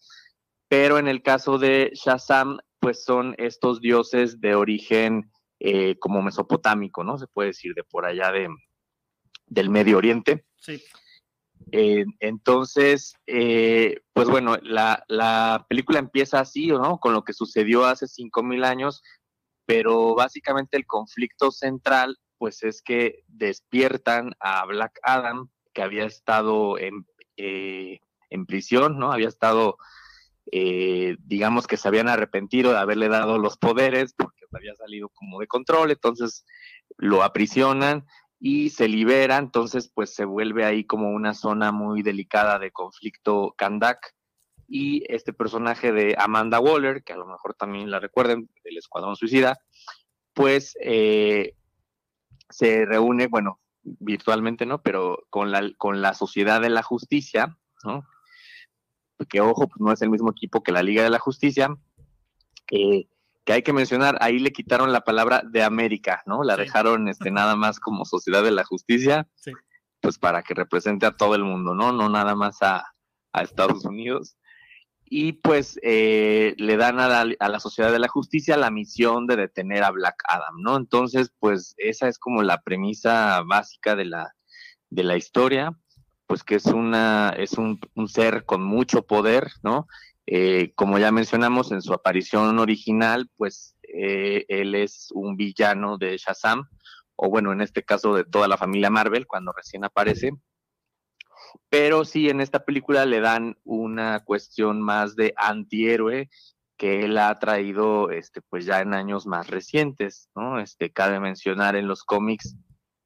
[0.69, 5.31] pero en el caso de Shazam, pues son estos dioses de origen
[5.67, 7.17] eh, como mesopotámico, ¿no?
[7.17, 8.51] Se puede decir de por allá de,
[9.47, 10.45] del Medio Oriente.
[10.57, 10.85] Sí.
[11.73, 16.99] Eh, entonces, eh, pues bueno, la, la, película empieza así, ¿no?
[16.99, 19.03] Con lo que sucedió hace 5.000 años,
[19.65, 26.79] pero básicamente el conflicto central, pues es que despiertan a Black Adam, que había estado
[26.79, 27.07] en,
[27.39, 29.13] en prisión, ¿no?
[29.13, 29.79] Había estado
[30.47, 35.47] digamos que se habían arrepentido de haberle dado los poderes porque había salido como de
[35.47, 36.45] control, entonces
[36.97, 38.07] lo aprisionan
[38.39, 43.55] y se libera, entonces pues se vuelve ahí como una zona muy delicada de conflicto
[43.57, 44.15] Kandak
[44.67, 49.17] y este personaje de Amanda Waller, que a lo mejor también la recuerden, del Escuadrón
[49.17, 49.59] Suicida,
[50.33, 51.55] pues eh,
[52.49, 54.83] se reúne, bueno, virtualmente, ¿no?
[54.83, 58.07] Pero con la, con la Sociedad de la Justicia, ¿no?
[59.29, 61.69] Que ojo, pues no es el mismo equipo que la Liga de la Justicia,
[63.45, 66.43] que hay que mencionar, ahí le quitaron la palabra de América, ¿no?
[66.43, 69.29] La dejaron este, nada más como Sociedad de la Justicia,
[70.01, 71.93] pues para que represente a todo el mundo, ¿no?
[71.93, 72.85] No nada más a,
[73.33, 74.37] a Estados Unidos
[75.07, 79.27] y pues eh, le dan a la, a la, Sociedad de la Justicia la misión
[79.27, 80.77] de detener a Black Adam, ¿no?
[80.77, 84.35] Entonces, pues esa es como la premisa básica de la,
[84.91, 85.77] de la historia,
[86.27, 87.79] pues que es, una, es un,
[88.09, 89.87] ser con mucho poder, ¿no?
[90.27, 96.17] Eh, como ya mencionamos en su aparición original, pues eh, él es un villano de
[96.17, 96.69] Shazam,
[97.17, 100.33] o bueno, en este caso de toda la familia Marvel, cuando recién aparece
[101.69, 106.31] pero sí en esta película le dan una cuestión más de antihéroe
[106.77, 110.59] que él ha traído este pues ya en años más recientes, ¿no?
[110.59, 112.57] Este cabe mencionar en los cómics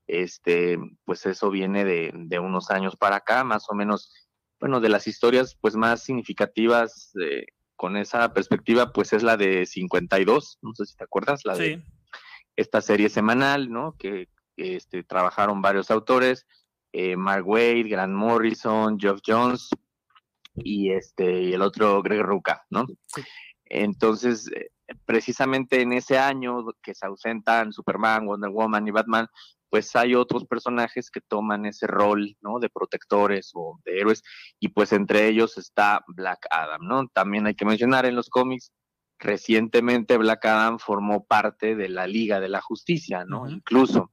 [0.07, 4.13] este pues eso viene de, de unos años para acá, más o menos
[4.61, 9.67] bueno, de las historias pues más significativas eh, con esa perspectiva pues es la de
[9.67, 11.83] 52, no sé si te acuerdas, la de
[12.57, 13.95] esta serie semanal, ¿no?
[13.97, 16.47] Que este, trabajaron varios autores,
[16.93, 19.71] eh, Mark Wade, Grant Morrison, Geoff Jones
[20.57, 22.87] y este y el otro Greg Ruca, ¿no?
[23.67, 24.71] Entonces, eh,
[25.05, 29.29] precisamente en ese año que se ausentan Superman, Wonder Woman y Batman,
[29.71, 32.59] pues hay otros personajes que toman ese rol, ¿no?
[32.59, 34.23] De protectores o de héroes,
[34.59, 37.09] y pues entre ellos está Black Adam, ¿no?
[37.09, 38.73] También hay que mencionar en los cómics,
[39.19, 43.49] recientemente Black Adam formó parte de la Liga de la Justicia, ¿no?
[43.49, 44.13] Incluso.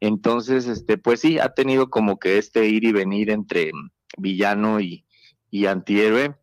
[0.00, 3.70] Entonces, este, pues sí, ha tenido como que este ir y venir entre
[4.16, 5.06] villano y,
[5.50, 6.36] y antihéroe.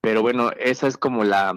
[0.00, 1.54] Pero bueno, esa es como la,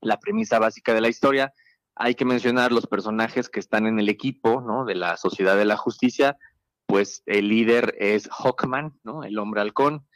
[0.00, 1.52] la premisa básica de la historia.
[1.96, 4.84] Hay que mencionar los personajes que están en el equipo, ¿no?
[4.84, 6.36] De la Sociedad de la Justicia.
[6.84, 9.24] Pues el líder es Hawkman, ¿no?
[9.24, 10.06] El hombre halcón.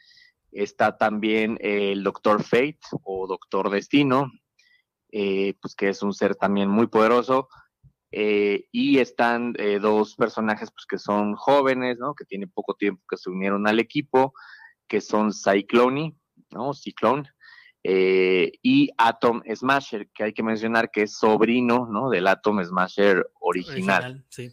[0.51, 4.31] Está también el Doctor Fate o Doctor Destino,
[5.11, 7.49] eh, pues que es un ser también muy poderoso.
[8.11, 12.13] Eh, y están eh, dos personajes pues, que son jóvenes, ¿no?
[12.13, 14.33] Que tienen poco tiempo que se unieron al equipo,
[14.87, 16.15] que son Cyclone,
[16.51, 16.73] ¿no?
[16.73, 17.23] Cyclone,
[17.83, 22.09] eh, y Atom Smasher, que hay que mencionar que es sobrino, ¿no?
[22.09, 24.25] Del Atom Smasher original.
[24.29, 24.51] sí.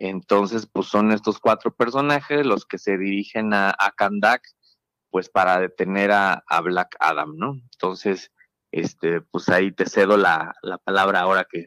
[0.00, 4.42] Entonces, pues son estos cuatro personajes los que se dirigen a, a Kandak,
[5.10, 7.60] pues para detener a, a, Black Adam, ¿no?
[7.72, 8.32] Entonces,
[8.72, 11.66] este, pues ahí te cedo la, la palabra ahora que,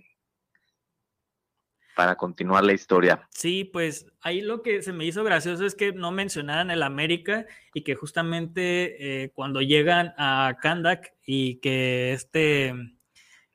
[1.96, 3.28] para continuar la historia.
[3.30, 7.46] Sí, pues ahí lo que se me hizo gracioso es que no mencionaran el América
[7.74, 12.74] y que justamente eh, cuando llegan a Kandak y que este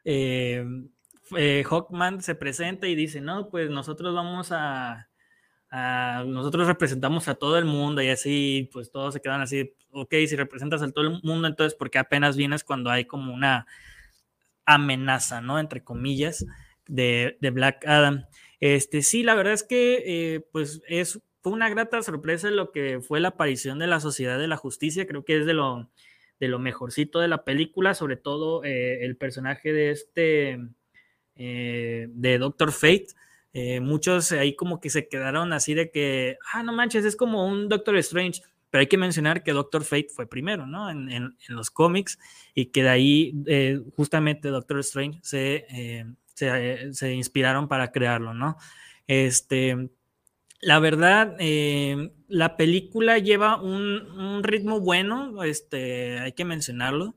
[0.04, 0.64] eh,
[1.36, 5.08] eh, Hawkman se presenta y dice, no, pues nosotros vamos a,
[6.26, 10.36] nosotros representamos a todo el mundo y así, pues todos se quedan así, ok, si
[10.36, 13.66] representas a todo el mundo, entonces, ¿por qué apenas vienes cuando hay como una
[14.64, 15.58] amenaza, ¿no?
[15.58, 16.46] Entre comillas
[16.88, 18.26] de, Black Adam.
[18.60, 23.00] Este, sí, la verdad es que eh, pues es, fue una grata sorpresa lo que
[23.00, 25.88] fue la aparición de la Sociedad de la Justicia, creo que es de lo,
[26.40, 30.58] de lo mejorcito de la película, sobre todo eh, el personaje de este,
[31.36, 33.08] eh, de Doctor Fate.
[33.80, 37.68] muchos ahí como que se quedaron así de que, ah, no manches, es como un
[37.68, 40.90] Doctor Strange, pero hay que mencionar que Doctor Fate fue primero, ¿no?
[40.90, 42.18] En, en, los cómics
[42.54, 43.34] y que de ahí
[43.96, 45.66] justamente Doctor Strange se
[46.38, 48.56] se, inspiraron para crearlo, ¿no?
[49.06, 49.90] Este,
[50.60, 57.16] la verdad, eh, la película lleva un, ritmo bueno, este, hay que mencionarlo.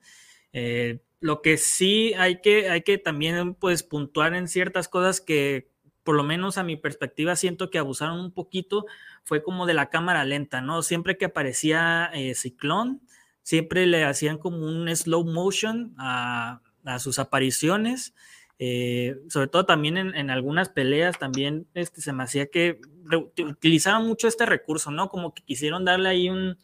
[0.53, 5.69] Eh, lo que sí hay que, hay que también pues puntuar en ciertas cosas que
[6.03, 8.87] por lo menos a mi perspectiva siento que abusaron un poquito,
[9.23, 10.81] fue como de la cámara lenta, ¿no?
[10.81, 13.01] Siempre que aparecía eh, Ciclón,
[13.43, 16.59] siempre le hacían como un slow motion a
[16.99, 18.15] sus apariciones.
[18.63, 22.79] Eh, sobre todo también en, algunas peleas, también este, se me hacía que
[23.43, 25.09] utilizaban mucho este recurso, ¿no?
[25.09, 26.59] Como que quisieron darle ahí un,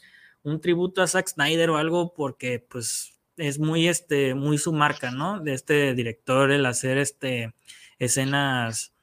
[0.62, 5.40] tributo a Zack Snyder o algo porque pues es muy, este, muy su marca, ¿no?
[5.40, 7.56] De este director, el hacer este,
[7.98, 8.94] escenas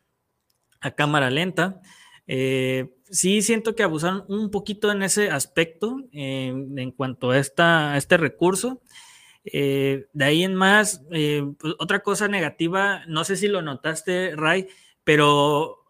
[0.81, 1.83] a cámara lenta.
[2.29, 7.95] Eh, sí siento que abusaron un poquito en ese aspecto eh, en cuanto a, esta,
[7.95, 8.81] a este recurso.
[9.45, 14.35] Eh, de ahí en más, eh, pues, otra cosa negativa, no sé si lo notaste,
[14.37, 14.69] Ray,
[15.05, 15.85] pero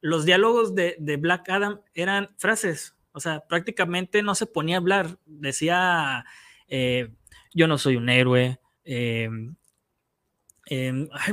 [0.00, 5.18] los diálogos de, Black Adam eran frases, o sea, prácticamente no se ponía a hablar,
[5.26, 6.24] decía,
[6.68, 7.12] eh,
[7.52, 9.56] yo no soy un héroe, em,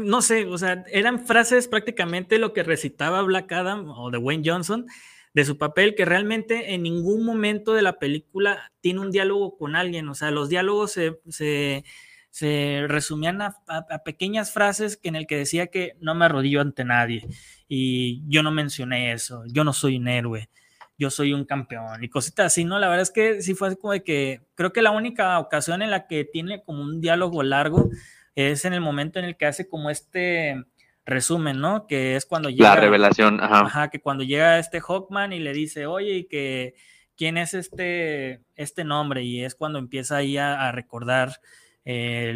[0.01, 4.43] no sé, o sea, eran frases prácticamente lo que recitaba Black Adam o de Wayne
[4.45, 4.85] Johnson
[5.33, 9.75] de su papel, que realmente en ningún momento de la película tiene un diálogo con
[9.75, 11.83] alguien, o sea, los diálogos se,
[12.29, 13.55] se, resumían a,
[14.05, 17.27] pequeñas frases en el que decía que no me arrodillo ante nadie
[17.67, 20.49] y yo no mencioné eso, yo no soy un héroe,
[20.97, 22.77] yo soy un campeón y cositas así, ¿no?
[22.77, 25.89] La verdad es que sí fue como de que creo que la única ocasión en
[25.89, 27.89] la que tiene como un diálogo largo
[28.35, 30.63] es en el momento en el que hace como este
[31.05, 31.87] resumen, ¿no?
[31.87, 32.75] Que es cuando llega.
[32.75, 33.59] La revelación, ajá.
[33.61, 36.75] Ajá, que cuando llega este Hawkman y le dice, oye, y que
[37.15, 41.39] quién es este, este nombre, y es cuando empieza ahí a, recordar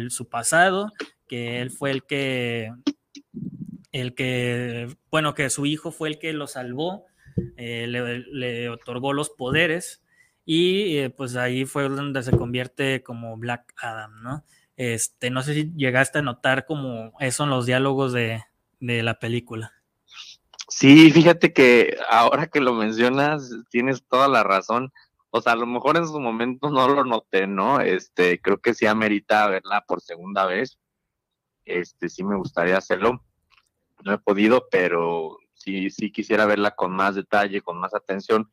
[0.08, 0.92] su pasado,
[1.26, 2.72] que él fue el que,
[3.92, 7.06] el que, bueno, que su hijo fue el que lo salvó,
[7.56, 10.02] eh, le, otorgó los poderes,
[10.44, 14.44] y eh, pues ahí fue donde se convierte como Black Adam, ¿no?
[14.76, 18.42] Este, no sé si llegaste a notar como eso en los diálogos de,
[18.80, 19.72] de la película.
[20.68, 24.92] Sí, fíjate que ahora que lo mencionas, tienes toda la razón.
[25.30, 27.80] O sea, a lo mejor en su momento no lo noté, ¿no?
[27.80, 30.78] Este, creo que sí amerita verla por segunda vez.
[31.64, 33.24] Este, sí me gustaría hacerlo.
[34.04, 38.50] No he podido, pero sí, sí quisiera verla con más detalle, con más atención.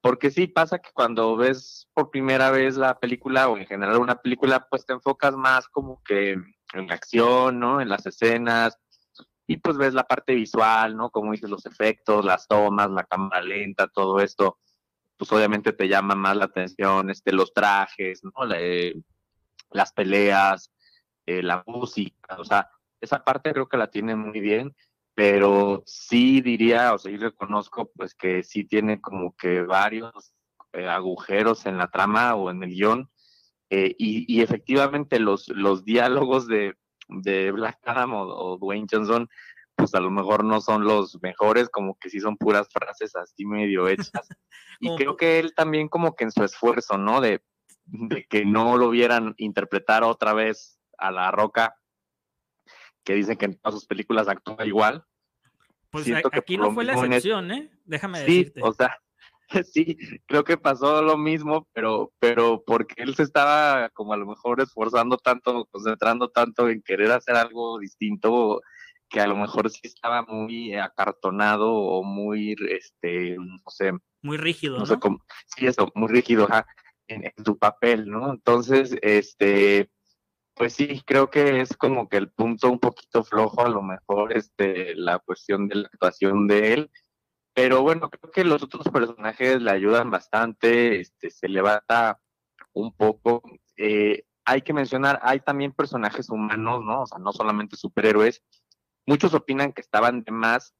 [0.00, 4.16] Porque sí pasa que cuando ves por primera vez la película o en general una
[4.16, 7.80] película, pues te enfocas más como que en la acción, ¿no?
[7.80, 8.78] En las escenas,
[9.46, 11.10] y pues ves la parte visual, ¿no?
[11.10, 14.58] Como dices, los efectos, las tomas, la cámara lenta, todo esto,
[15.16, 18.32] pues obviamente te llama más la atención, este, los trajes, ¿no?
[18.54, 18.94] Eh,
[19.70, 20.72] las peleas,
[21.26, 24.74] eh, la música, o sea, esa parte creo que la tiene muy bien,
[25.14, 30.32] pero sí diría, o sea, yo reconozco pues que sí tiene como que varios
[30.72, 33.10] eh, agujeros en la trama o en el guion,
[33.70, 33.96] y,
[34.32, 36.76] y, efectivamente los, los diálogos de,
[37.08, 39.28] de Black Adam o, Dwayne Johnson,
[39.76, 43.44] pues a lo mejor no son los mejores, como que sí son puras frases así
[43.44, 44.10] medio hechas.
[44.80, 47.20] y creo que él también como que en su esfuerzo, ¿no?
[47.20, 47.42] De,
[47.86, 51.76] de que no lo vieran interpretar otra vez a La Roca,
[53.04, 55.04] que dicen que en todas sus películas actúa igual.
[55.90, 57.70] Pues aquí no fue la excepción, ¿eh?
[57.84, 58.60] Déjame decirte.
[58.62, 59.00] O sea,
[59.64, 64.26] sí, creo que pasó lo mismo, pero, pero porque él se estaba como a lo
[64.26, 68.60] mejor esforzando tanto, concentrando tanto en querer hacer algo distinto,
[69.08, 73.92] que a lo mejor sí estaba muy acartonado o muy, este, no sé.
[74.22, 74.78] Muy rígido.
[74.78, 76.48] No, sé cómo, sí, eso, muy rígido,
[77.08, 78.32] en, en su papel, ¿no?
[78.32, 79.90] Entonces, este,
[80.54, 84.36] pues sí, creo que es como que el punto un poquito flojo, a lo mejor,
[84.36, 86.90] este, la cuestión de la actuación de él
[87.54, 92.20] pero bueno, creo que los otros personajes le ayudan bastante, este, se levanta
[92.72, 93.42] un poco.
[93.76, 97.02] Eh, hay que mencionar, hay también personajes humanos, ¿no?
[97.02, 98.42] O sea, no solamente superhéroes.
[99.06, 100.74] Muchos opinan que estaban de más,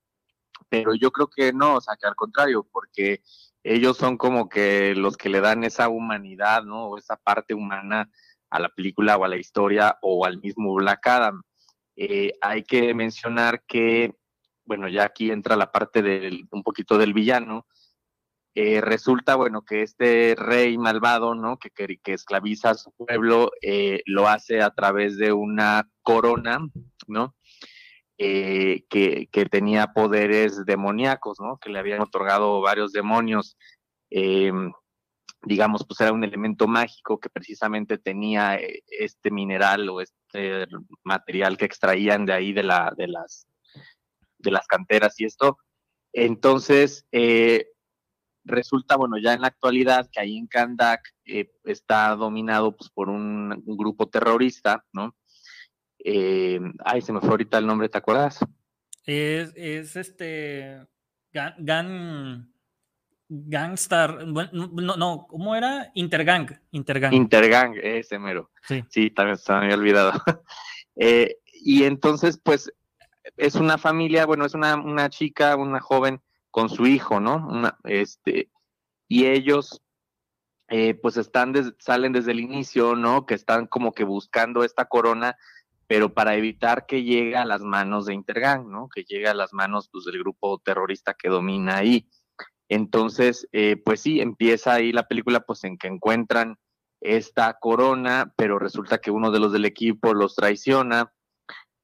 [0.69, 3.23] pero yo creo que no, o sea, que al contrario, porque
[3.63, 6.87] ellos son como que los que le dan esa humanidad, ¿no?
[6.87, 8.11] O esa parte humana
[8.51, 11.43] a la película o a la historia o al mismo Black Adam.
[11.97, 14.15] Eh, hay que mencionar que
[14.65, 17.67] bueno, ya aquí entra la parte del, un poquito del villano,
[18.57, 21.59] eh, resulta, bueno, que este rey malvado, ¿no?
[21.59, 26.61] Que, que, esclaviza a su pueblo, eh, lo hace a través de una corona,
[27.09, 27.35] ¿no?
[28.19, 31.59] Eh, que, que, tenía poderes demoníacos, ¿no?
[31.59, 33.57] Que le habían otorgado varios demonios.
[35.43, 40.67] digamos, pues era un elemento mágico que precisamente tenía este mineral o este
[41.03, 43.47] material que extraían de ahí de, la, de las
[44.45, 45.59] de las canteras y esto.
[46.15, 47.67] Entonces, eh,
[48.45, 53.09] resulta, bueno, ya en la actualidad que ahí en Kandak eh, está dominado pues, por
[53.09, 55.17] un, grupo terrorista, ¿no?
[55.99, 58.39] Eh, ay, se me fue ahorita el nombre, ¿te acuerdas?
[59.05, 60.87] Es, es este.
[61.33, 62.47] Gang.
[63.29, 64.27] Gangstar.
[64.27, 65.91] Bueno, no, no, ¿cómo era?
[65.95, 66.61] Intergang.
[66.71, 67.13] Intergang.
[67.13, 68.51] Intergang, ese mero.
[68.63, 70.13] Sí, sí también se me había olvidado.
[71.65, 72.71] y entonces, pues,
[73.37, 76.21] es una familia, bueno, es una, una chica, una joven
[76.51, 77.37] con su hijo, ¿no?
[77.49, 78.51] Una, este,
[79.09, 79.83] y ellos,
[80.69, 83.27] eh, pues están, salen desde el inicio, ¿no?
[83.27, 85.37] Que están como que buscando esta corona,
[85.87, 88.89] pero para evitar que llegue a las manos de Intergang, ¿no?
[88.89, 92.09] Que llegue a las manos pues, del grupo terrorista que domina ahí.
[92.69, 96.57] Entonces, eh, pues sí, empieza ahí la película, pues en que encuentran
[97.01, 101.13] esta corona, pero resulta que uno de los del equipo los traiciona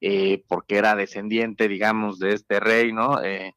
[0.01, 3.21] eh, porque era descendiente, digamos, de este rey, ¿no?
[3.23, 3.53] Eh,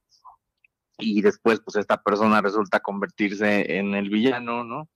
[0.99, 4.89] y después, pues esta persona resulta convertirse en el villano, ¿no?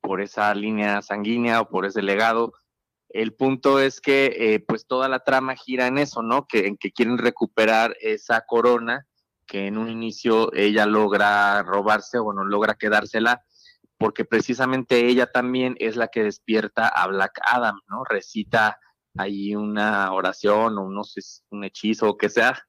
[0.00, 2.52] Por esa línea sanguínea o por ese legado.
[3.08, 6.46] El punto es que, eh, pues toda la trama gira en eso, ¿no?
[6.46, 9.06] Que en que quieren recuperar esa corona
[9.46, 13.44] que en un inicio ella logra robarse o no logra quedársela,
[13.98, 18.04] porque precisamente ella también es la que despierta a Black Adam, ¿no?
[18.04, 18.78] Recita
[19.16, 22.66] ahí una oración o no sé, un hechizo o que sea,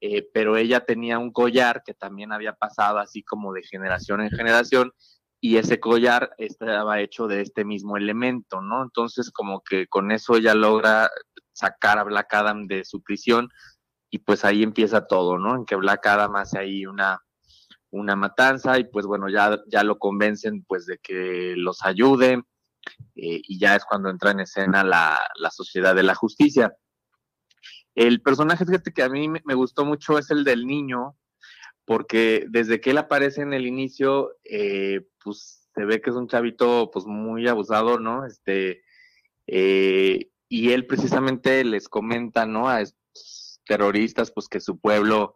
[0.00, 4.30] eh, pero ella tenía un collar que también había pasado así como de generación en
[4.30, 4.92] generación
[5.40, 8.82] y ese collar estaba hecho de este mismo elemento, ¿no?
[8.82, 11.10] Entonces como que con eso ella logra
[11.52, 13.48] sacar a Black Adam de su prisión
[14.10, 15.56] y pues ahí empieza todo, ¿no?
[15.56, 17.20] En que Black Adam hace ahí una,
[17.90, 22.42] una matanza y pues bueno, ya, ya lo convencen pues de que los ayude
[23.14, 26.76] eh, y ya es cuando entra en escena la, la, Sociedad de la Justicia.
[27.94, 31.16] El personaje fíjate, que a mí me, gustó mucho es el del niño,
[31.84, 36.28] porque desde que él aparece en el inicio, eh, pues se ve que es un
[36.28, 38.26] chavito pues muy abusado, ¿no?
[38.26, 38.82] Este,
[39.46, 42.68] eh, y él precisamente les comenta, ¿no?
[42.68, 45.34] A estos terroristas, pues que su pueblo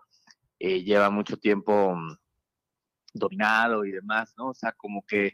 [0.59, 2.16] lleva mucho tiempo mm,
[3.14, 4.48] dominado y demás, ¿no?
[4.48, 5.32] O sea, como que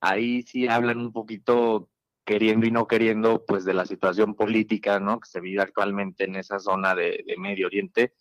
[0.00, 1.88] ahí sí hablan un poquito
[2.24, 5.20] queriendo y no queriendo, pues de la situación política, ¿no?
[5.20, 8.14] Que se vive actualmente en esa zona de, Medio Oriente,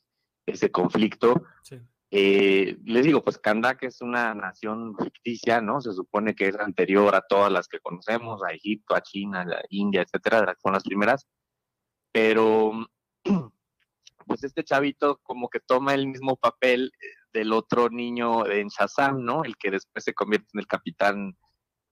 [0.45, 1.43] ese conflicto.
[1.63, 1.79] Sí.
[2.11, 5.79] Eh, les digo, pues Kandak es una nación ficticia, ¿no?
[5.79, 9.61] Se supone que es anterior a todas las que conocemos, a Egipto, a China, a
[9.69, 11.27] India, etcétera, son las primeras.
[12.11, 12.71] Pero,
[14.25, 19.23] pues este chavito como que toma el mismo papel eh, del otro niño en Shazam,
[19.23, 19.43] ¿no?
[19.43, 21.37] El que después se convierte en el capitán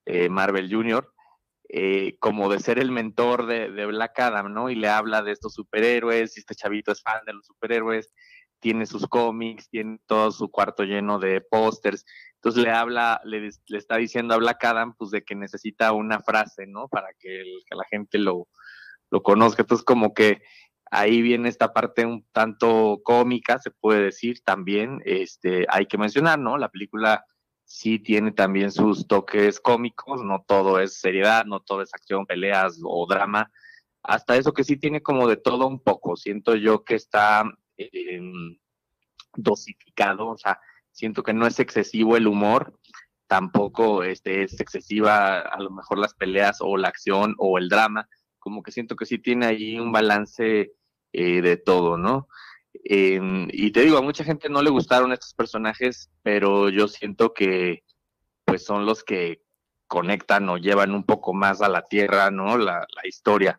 [0.08, 1.12] eh, Marvel Jr.,
[2.20, 4.70] como de ser el mentor de, Black Adam, ¿no?
[4.70, 8.14] Y le habla de estos superhéroes, este chavito es fan de los superhéroes,
[8.60, 12.06] tiene sus cómics, tiene todo su cuarto lleno de pósters.
[12.36, 16.66] Entonces le habla, le, está diciendo a Black Adam, pues de que necesita una frase,
[16.68, 16.88] ¿no?
[16.88, 18.48] Para que, la gente lo,
[19.10, 19.62] lo conozca.
[19.62, 20.42] Entonces como que
[20.92, 25.02] ahí viene esta parte un tanto cómica, se puede decir también.
[25.06, 26.58] Este, hay que mencionar, ¿no?
[26.58, 27.26] La película
[27.68, 32.80] sí tiene también sus toques cómicos, no todo es seriedad, no todo es acción, peleas
[32.84, 33.52] o drama.
[34.02, 36.16] Hasta eso que sí tiene como de todo un poco.
[36.16, 37.44] Siento yo que está
[37.78, 38.58] Em,
[39.36, 40.60] dosificado, o sea,
[40.92, 42.80] siento que no es excesivo el humor,
[43.28, 48.10] tampoco este, es excesiva a lo mejor las peleas o la acción o el drama,
[48.40, 50.72] como que siento que sí tiene ahí un balance
[51.14, 52.28] eh, de todo, ¿no?
[52.84, 57.34] Em, y te digo, a mucha gente no le gustaron estos personajes, pero yo siento
[57.34, 57.84] que
[58.46, 59.42] pues son los que
[59.88, 62.58] conectan o llevan un poco más a la tierra, ¿no?
[62.58, 63.58] La, la historia,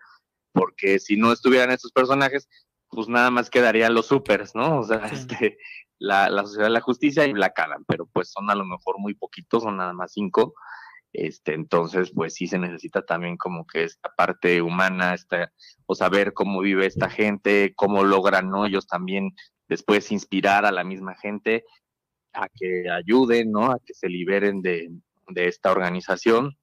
[0.52, 2.48] porque si no estuvieran estos personajes,
[2.88, 4.80] pues nada más quedarían los supers, ¿no?
[4.80, 5.58] O sea, este,
[5.98, 8.98] la, la, Sociedad de la Justicia y Black Adam, pero pues son a lo mejor
[8.98, 10.54] muy poquitos, son nada más cinco.
[11.12, 15.52] Este, entonces, pues sí se necesita también como que esta parte humana, esta,
[15.86, 18.66] o saber cómo vive esta gente, cómo logran, ¿no?
[18.66, 19.34] Ellos también
[19.68, 21.64] después inspirar a la misma gente
[22.32, 23.72] a que ayuden, ¿no?
[23.72, 24.90] A que se liberen de,
[25.28, 26.56] de esta organización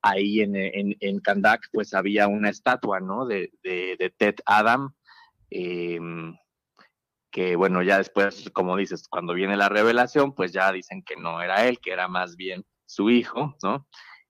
[0.00, 3.26] ahí en, en, en, Kandak pues había una estatua, ¿no?
[3.26, 4.94] De, de, de Ted Adam,
[5.50, 6.36] Em,
[7.30, 11.42] que bueno, ya después, como dices, cuando viene la revelación, pues ya dicen que no
[11.42, 13.86] era él, que era más bien su hijo, ¿no?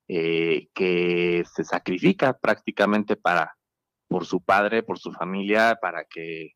[0.08, 3.56] Eh, que se sacrifica prácticamente para,
[4.08, 6.52] por su padre, por su familia, para que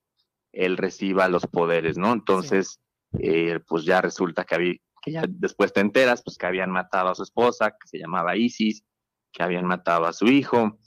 [0.53, 2.13] él reciba los poderes, ¿no?
[2.13, 2.81] Entonces,
[3.19, 7.11] eh, pues ya resulta que, había, que ya después te enteras, pues que habían matado
[7.11, 8.85] a su esposa, que se llamaba Isis,
[9.33, 10.79] que habían matado a su hijo,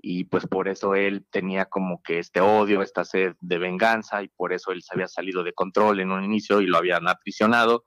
[0.00, 4.28] y pues por eso él tenía como que este odio, esta sed de venganza y
[4.28, 7.84] por eso él se había salido de control en un inicio y lo habían aprisionado,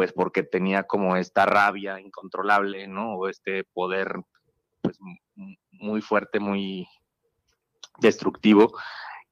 [0.00, 3.16] pues porque tenía como esta rabia incontrolable, ¿no?
[3.16, 4.14] O este poder
[4.80, 4.98] pues
[5.72, 6.88] muy fuerte, muy
[7.98, 8.72] destructivo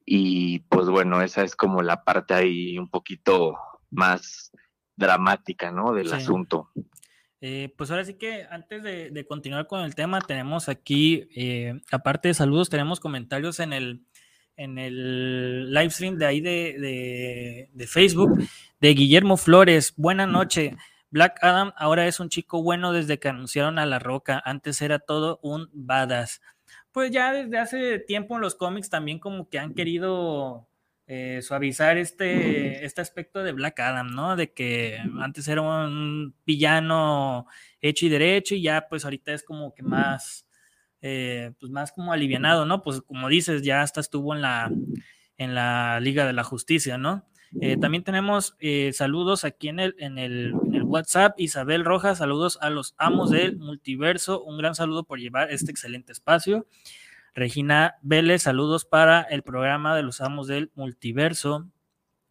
[0.04, 3.56] y pues bueno, esa es como la parte ahí un poquito
[3.90, 4.52] más
[4.94, 5.94] dramática, ¿no?
[5.94, 6.68] Del asunto.
[7.40, 12.28] Eh, pues ahora sí que antes de, continuar con el tema, tenemos aquí, eh, aparte
[12.28, 14.04] de saludos, tenemos comentarios en el,
[14.58, 18.38] en el live stream de ahí de, de, Facebook
[18.80, 19.94] de Guillermo Flores.
[19.96, 20.76] Buena noche.
[21.10, 24.42] Black Adam ahora es un chico bueno desde que anunciaron a La Roca.
[24.44, 26.42] Antes era todo un badass.
[26.90, 30.68] Pues ya desde hace tiempo en los cómics también como que han querido
[31.06, 34.34] eh, suavizar este, este aspecto de Black Adam, ¿no?
[34.34, 37.46] De que antes era un villano
[37.80, 40.47] hecho y derecho y ya pues ahorita es como que más,
[41.02, 42.82] eh, pues más como alivianado, ¿no?
[42.82, 44.70] Pues como dices, ya hasta estuvo en la,
[45.36, 47.26] en la Liga de la Justicia, ¿no?
[47.62, 48.56] Eh, también tenemos
[48.92, 51.40] saludos aquí en el, en, el, en el WhatsApp.
[51.40, 54.42] Isabel Rojas, saludos a los amos del multiverso.
[54.44, 56.66] Un gran saludo por llevar este excelente espacio.
[57.34, 61.70] Regina Vélez, saludos para el programa de los amos del multiverso.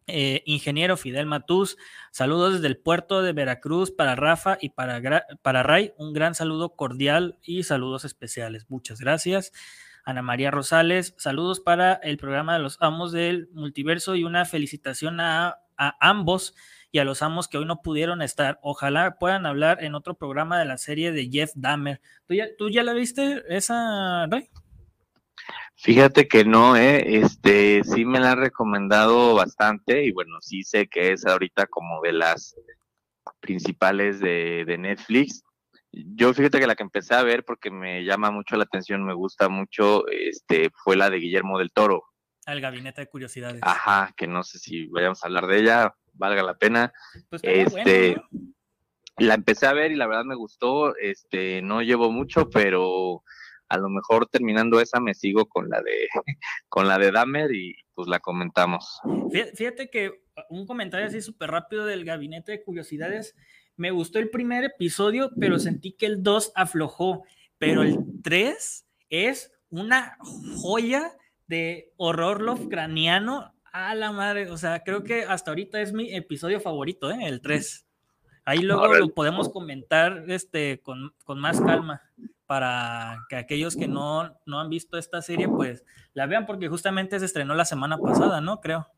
[0.08, 1.76] Eh, ingeniero Fidel Matús,
[2.10, 5.92] saludos desde el puerto de Veracruz para Rafa y para, para Ray.
[5.98, 8.66] Un gran saludo cordial y saludos especiales.
[8.68, 9.52] Muchas gracias.
[10.08, 15.20] Ana María Rosales, saludos para el programa de los amos del multiverso y una felicitación
[15.20, 15.58] a,
[16.00, 16.54] ambos
[16.90, 18.58] y a los amos que hoy no pudieron estar.
[18.62, 22.00] Ojalá puedan hablar en otro programa de la serie de Jeff Dahmer.
[22.26, 24.48] ¿Tú ya, tú ya la viste esa, Ray?
[25.80, 27.18] Fíjate que no, ¿eh?
[27.18, 32.02] Este, sí me la han recomendado bastante y bueno, sí sé que es ahorita como
[32.02, 32.56] de las
[33.38, 35.44] principales de, Netflix.
[35.92, 39.14] Yo fíjate que la que empecé a ver porque me llama mucho la atención, me
[39.14, 42.02] gusta mucho, este, fue la de Guillermo del Toro.
[42.44, 43.60] El gabinete de curiosidades.
[43.62, 46.92] Ajá, que no sé si vayamos a hablar de ella, valga la pena.
[47.30, 48.20] Pues este,
[49.16, 53.22] la empecé a ver y la verdad me gustó, este, no llevo mucho, pero
[53.68, 56.08] a lo mejor terminando esa me sigo con la de
[56.68, 59.00] con la de Dahmer y pues la comentamos.
[59.54, 60.14] Fíjate que uh,
[60.50, 63.34] un comentario así súper rápido del gabinete de curiosidades.
[63.76, 67.24] Me gustó el primer episodio, pero sentí que el 2 aflojó.
[67.58, 70.16] Pero el 3 es una
[70.60, 71.12] joya
[71.46, 74.50] de horror lovecraniano a la madre.
[74.50, 77.18] O sea, creo que hasta ahorita es mi episodio favorito, ¿eh?
[77.22, 77.86] el 3.
[78.44, 82.02] Ahí luego lo podemos comentar este, con, con más calma
[82.48, 85.84] para que aquellos que no, no han visto esta serie, pues
[86.14, 88.62] la vean, porque justamente se estrenó la semana pasada, ¿no?
[88.62, 88.88] Creo.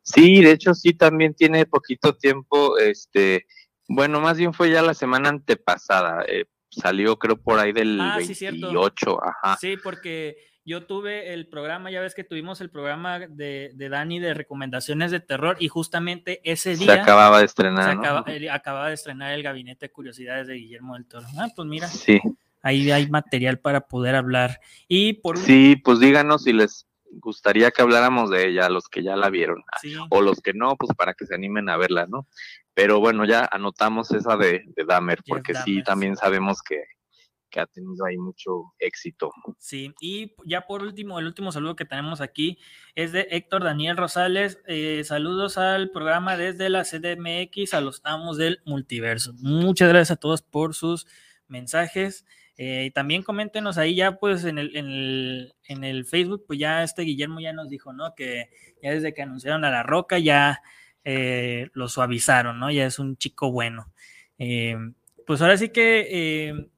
[0.00, 3.46] Sí, de hecho sí, también tiene poquito tiempo, este,
[3.88, 8.16] bueno, más bien fue ya la semana antepasada, eh, salió creo por ahí del ah,
[8.16, 9.58] 28, ajá.
[9.60, 14.32] Sí, porque yo tuve el programa, ya ves que tuvimos el programa de, Dani de
[14.32, 16.94] recomendaciones de terror y justamente ese día...
[16.94, 17.84] Se acababa de estrenar.
[17.84, 21.26] Se acababa de estrenar el Gabinete de Curiosidades de Guillermo del Toro.
[21.38, 21.86] Ah, pues mira.
[21.86, 22.18] Sí
[22.62, 24.60] ahí hay material para poder hablar.
[24.86, 29.16] Y por Sí, pues díganos si les gustaría que habláramos de ella, los que ya
[29.16, 29.62] la vieron,
[30.10, 32.26] o los que no, pues para que se animen a verla, ¿no?
[32.74, 36.84] Pero bueno, ya anotamos esa de, de Dahmer, porque sí, también sabemos que,
[37.50, 39.30] que ha tenido ahí mucho éxito.
[39.58, 42.58] Sí, y ya por último, el último saludo que tenemos aquí
[42.94, 44.60] es de Héctor Daniel Rosales.
[44.66, 49.32] Eh, saludos al programa desde la CDMX, a los amos del multiverso.
[49.38, 51.06] Muchas gracias a todos por sus
[51.48, 52.26] mensajes.
[52.60, 54.74] Eh, también coméntenos ahí ya, pues en el,
[55.68, 58.16] en, el, Facebook, pues ya este Guillermo ya nos dijo, ¿no?
[58.16, 58.50] Que
[58.82, 60.60] ya desde que anunciaron a La Roca ya
[61.04, 62.68] eh, lo suavizaron, ¿no?
[62.72, 63.92] Ya es un chico bueno.
[64.38, 64.76] Eh,
[65.24, 66.68] pues ahora sí que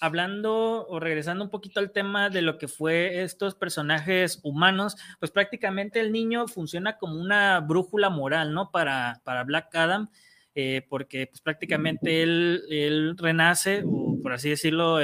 [0.00, 5.30] hablando o regresando un poquito al tema de lo que fue estos personajes humanos, pues
[5.30, 8.70] prácticamente el niño funciona como una brújula moral, ¿no?
[8.70, 10.10] Para, para Black Adam.
[10.54, 14.98] Eh, porque pues prácticamente él, él, renace, o por así decirlo,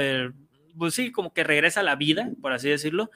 [0.77, 3.09] pues sí, como que regresa a la vida, por así decirlo,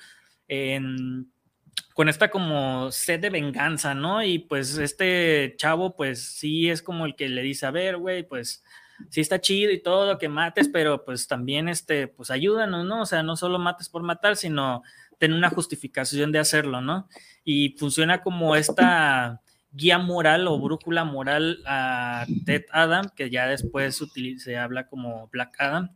[1.94, 4.24] con esta como sed de venganza, ¿no?
[4.24, 8.24] Y pues este chavo, pues sí es como el que le dice, a ver, güey,
[8.24, 8.64] pues
[9.10, 13.02] sí está chido y todo, que mates, pero pues también, este, pues ayúdanos, ¿no?
[13.02, 14.82] O sea, no solo mates por matar, sino
[15.20, 17.08] ten una justificación de hacerlo, ¿no?
[17.44, 19.42] Y funciona como esta
[19.74, 24.02] guía moral o brújula moral a Ted Adam, que ya después
[24.38, 25.92] se habla como Black Adam.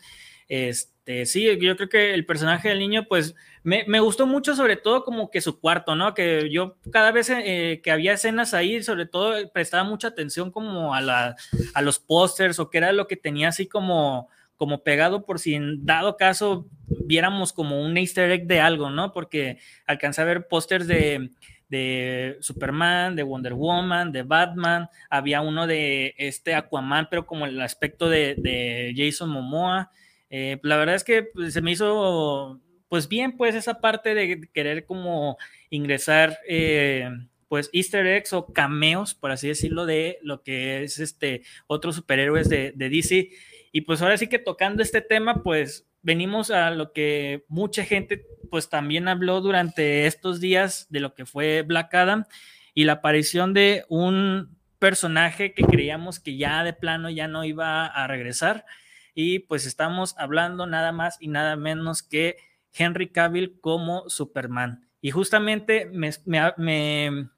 [0.50, 5.04] Este, sí, yo creo que el personaje del niño, pues me, gustó mucho, sobre todo
[5.04, 6.14] como que su cuarto, ¿no?
[6.14, 10.96] Que yo cada vez eh, que había escenas ahí, sobre todo prestaba mucha atención como
[10.96, 11.36] a
[11.82, 15.86] los pósters o que era lo que tenía así como, como pegado por si en
[15.86, 19.12] dado caso viéramos como un easter egg de algo, ¿no?
[19.12, 21.32] Porque alcancé a ver pósters de
[21.70, 27.62] de Superman, de Wonder Woman, de Batman, había uno de este Aquaman, pero como el
[27.62, 29.92] aspecto de, Jason Momoa.
[30.30, 32.60] Eh, la verdad es que pues, se me hizo
[32.90, 35.38] pues bien pues esa parte de querer como
[35.70, 37.10] ingresar eh,
[37.48, 42.50] pues easter eggs o cameos, por así decirlo, de lo que es este otros superhéroes
[42.50, 43.30] de, de DC.
[43.72, 48.26] Y pues ahora sí que tocando este tema, pues venimos a lo que mucha gente
[48.50, 52.26] pues también habló durante estos días de lo que fue Black Adam
[52.74, 57.86] y la aparición de un personaje que creíamos que ya de plano ya no iba
[57.86, 58.66] a regresar
[59.14, 62.38] y pues estamos hablando nada más y nada menos que
[62.72, 64.88] Henry Cavill como Superman.
[65.02, 66.12] Y justamente me,
[66.58, 67.30] me,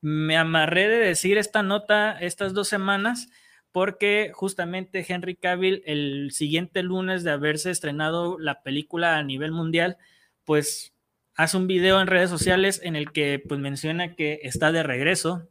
[0.00, 3.28] me amarré de decir esta nota estas dos semanas
[3.74, 9.96] porque justamente Henry Cavill el siguiente lunes de haberse estrenado la película a nivel mundial,
[10.44, 10.94] pues
[11.34, 15.48] hace un video en redes sociales en el que pues menciona que está de regreso,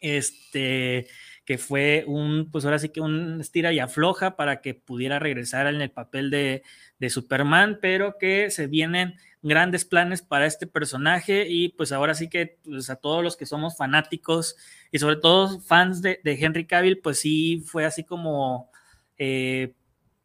[0.00, 1.08] este,
[1.44, 5.66] que fue un, pues ahora sí que un estira y afloja para que pudiera regresar
[5.66, 6.62] en el papel de,
[7.00, 12.28] de Superman, pero que se vienen grandes planes para este personaje y pues ahora sí
[12.28, 14.56] que pues, a todos los que somos fanáticos
[14.92, 18.70] y sobre todo fans de, Henry Cavill, pues sí fue así como
[19.18, 19.74] eh,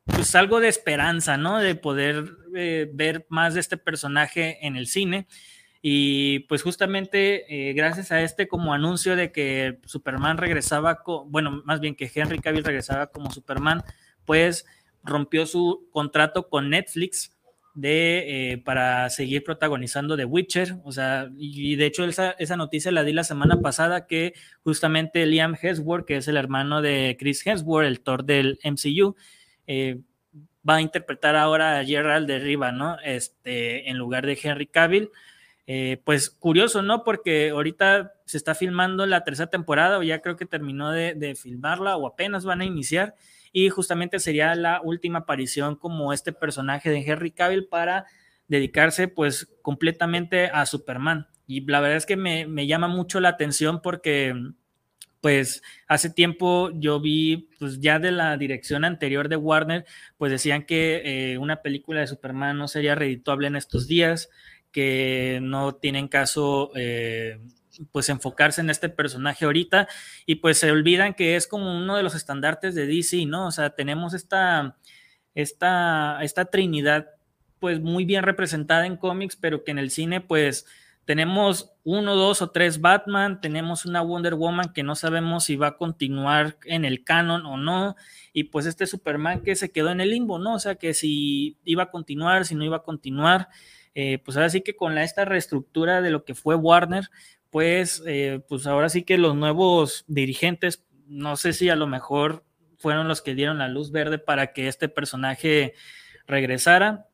[0.05, 1.59] pues algo de esperanza, ¿no?
[1.59, 5.27] De poder eh, ver más de este personaje en el cine.
[5.81, 11.79] Y pues justamente eh, gracias a este como anuncio de que Superman regresaba, bueno, más
[11.79, 13.83] bien que Henry Cavill regresaba como Superman,
[14.25, 14.65] pues
[15.03, 17.36] rompió su contrato con Netflix
[17.77, 20.77] de, eh, para seguir protagonizando The Witcher.
[20.83, 25.27] O sea, y de hecho esa, esa, noticia la di la semana pasada que justamente
[25.27, 29.15] Liam Hemsworth, que es el hermano de Chris Hemsworth, el Thor del MCU,
[29.67, 29.99] eh,
[30.67, 32.97] va a interpretar ahora a Gerald de Riva, ¿no?
[33.03, 35.11] Este, en lugar de Henry Cavill.
[35.67, 37.03] Eh, pues curioso, ¿no?
[37.03, 41.35] Porque ahorita se está filmando la tercera temporada o ya creo que terminó de, de
[41.35, 43.13] filmarla o apenas van a iniciar
[43.51, 48.05] y justamente sería la última aparición como este personaje de Henry Cavill para
[48.47, 51.27] dedicarse pues completamente a Superman.
[51.45, 54.33] Y la verdad es que me, me llama mucho la atención porque
[55.21, 59.85] pues hace tiempo yo vi, pues ya de la dirección anterior de Warner,
[60.17, 61.01] pues decían que
[61.33, 64.29] eh, una película de Superman no sería redituable en estos días,
[64.71, 67.39] que no tienen caso eh,
[67.91, 69.87] pues enfocarse en este personaje ahorita
[70.25, 73.47] y pues se olvidan que es como uno de los estandartes de DC, ¿no?
[73.47, 74.77] O sea, tenemos esta,
[75.35, 77.07] esta, esta trinidad
[77.59, 80.65] pues muy bien representada en cómics, pero que en el cine pues
[81.07, 85.67] tenemos uno, dos o tres Batman, tenemos una Wonder Woman que no sabemos si va
[85.67, 87.95] a continuar en el canon o no,
[88.33, 90.55] y pues este Superman que se quedó en el limbo, ¿no?
[90.55, 93.47] O sea, que si iba a continuar, si no iba a continuar.
[93.95, 97.09] Eh, pues ahora sí que con esta reestructura de lo que fue Warner,
[97.57, 102.45] pues, eh, pues ahora sí que los nuevos dirigentes, no sé si a lo mejor
[102.77, 105.73] fueron los que dieron la luz verde para que este personaje
[106.27, 107.07] regresara.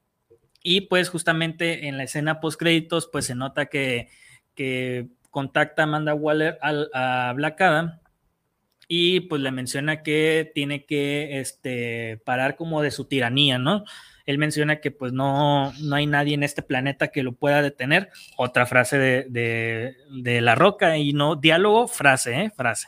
[0.61, 4.09] Y pues justamente en la escena post créditos, pues se nota que,
[4.53, 8.01] que contacta a Amanda Waller a, a
[8.89, 13.85] y pues le menciona que tiene que este, parar como de su tiranía, ¿no?
[14.25, 18.09] Él menciona que pues no, no hay nadie en este planeta que lo pueda detener.
[18.37, 22.51] Otra frase de, de, La Roca y no diálogo, frase, ¿eh?
[22.55, 22.87] frase.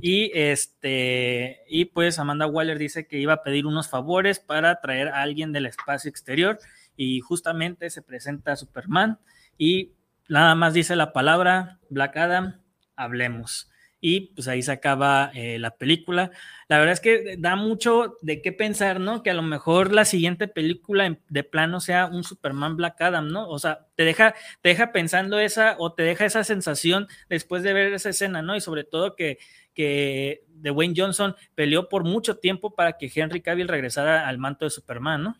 [0.00, 5.08] Y este, y pues Amanda Waller dice que iba a pedir unos favores para traer
[5.08, 6.58] a alguien del espacio exterior
[6.96, 9.18] y justamente se presenta Superman
[9.56, 9.92] y
[10.28, 12.60] nada más dice la palabra Black Adam,
[12.96, 13.70] hablemos
[14.00, 16.30] y pues ahí se acaba eh, la película.
[16.68, 19.22] La verdad es que da mucho de qué pensar, ¿no?
[19.22, 23.48] Que a lo mejor la siguiente película de plano sea un Superman Black Adam, ¿no?
[23.48, 27.72] O sea, te deja, te deja pensando esa o te deja esa sensación después de
[27.72, 28.54] ver esa escena, ¿no?
[28.54, 29.38] Y sobre todo que,
[29.74, 34.70] que Dwayne Johnson peleó por mucho tiempo para que Henry Cavill regresara al manto de
[34.70, 35.36] Superman, ¿no?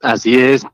[0.00, 0.66] Así es.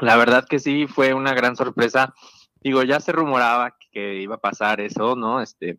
[0.00, 2.14] La verdad que sí, fue una gran sorpresa.
[2.60, 5.40] Digo, ya se rumoraba que iba a pasar eso, ¿no?
[5.40, 5.78] Este,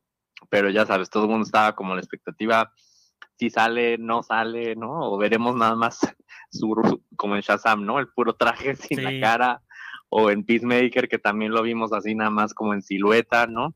[0.49, 2.73] pero ya sabes, todo el mundo estaba como la expectativa,
[3.37, 5.11] si sale, no sale, ¿no?
[5.11, 5.99] O veremos nada más
[6.51, 7.99] su, como en Shazam, ¿no?
[7.99, 9.61] El puro traje sin la cara,
[10.09, 13.75] o en Peacemaker, que también lo vimos así nada más como en silueta, ¿no?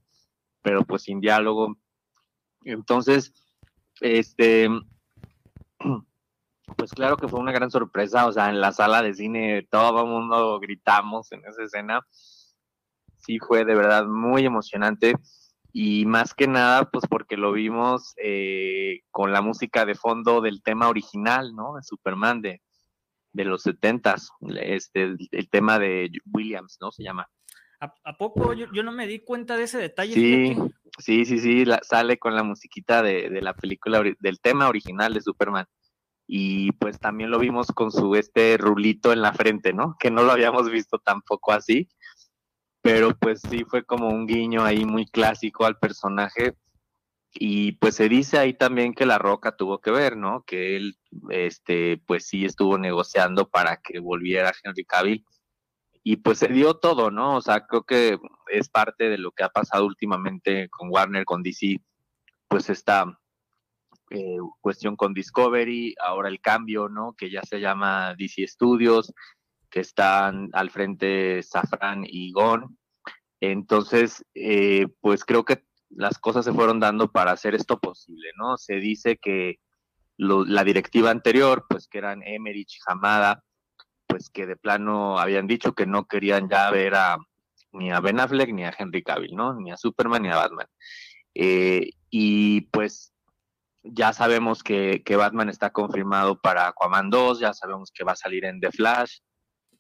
[0.62, 1.78] Pero pues sin diálogo.
[2.64, 3.34] Entonces,
[4.02, 4.68] este,
[6.76, 10.02] pues claro que fue una gran sorpresa, o sea, en la sala de cine todo
[10.02, 12.06] el mundo gritamos en esa escena
[13.26, 15.16] sí fue de verdad muy emocionante
[15.78, 20.64] y más que nada, pues porque lo vimos eh, con la música de fondo del
[20.64, 21.76] tema original, ¿no?
[21.76, 22.62] De Superman de,
[23.34, 24.30] de los setentas,
[24.62, 26.94] este, el, tema de Williams, ¿no?
[26.94, 27.28] Se llama.
[27.82, 28.54] ¿A, poco?
[28.54, 30.14] Yo, no me di cuenta de ese detalle.
[30.14, 30.56] Sí,
[30.98, 35.20] sí, sí, sí, sale con la musiquita de, de, la película, del tema original de
[35.20, 35.66] Superman.
[36.26, 39.98] Y pues también lo vimos con su este rulito en la frente, ¿no?
[40.00, 41.90] Que no lo habíamos visto tampoco así
[42.86, 46.54] pero pues sí fue como un guiño ahí muy clásico al personaje
[47.34, 50.44] y pues se dice ahí también que La Roca tuvo que ver, ¿no?
[50.44, 50.96] Que él,
[51.32, 55.26] este, pues sí estuvo negociando para que volviera Henry Cavill
[56.04, 57.38] y pues se dio todo, ¿no?
[57.38, 58.20] O sea, creo que
[58.52, 61.82] es parte de lo que ha pasado últimamente con Warner, con DC,
[62.48, 63.20] pues esta
[64.12, 67.16] eh, cuestión con Discovery, ahora el cambio, ¿no?
[67.18, 69.12] Que ya se llama DC Studios,
[69.76, 72.78] que están al frente Safran y Gon.
[73.42, 78.56] Entonces, eh, pues creo que las cosas se fueron dando para hacer esto posible, ¿no?
[78.58, 79.60] Se dice que
[80.16, 83.44] la directiva anterior, pues que eran Emerich y Hamada,
[84.08, 87.18] pues que de plano habían dicho que no querían ya ver a
[87.74, 89.60] ni a Ben Affleck ni a Henry Cavill, ¿no?
[89.60, 90.68] Ni a Superman ni a Batman.
[91.34, 93.14] Eh, y pues
[93.84, 98.16] ya sabemos que, que, Batman está confirmado para Aquaman 2, ya sabemos que va a
[98.16, 99.18] salir en The Flash,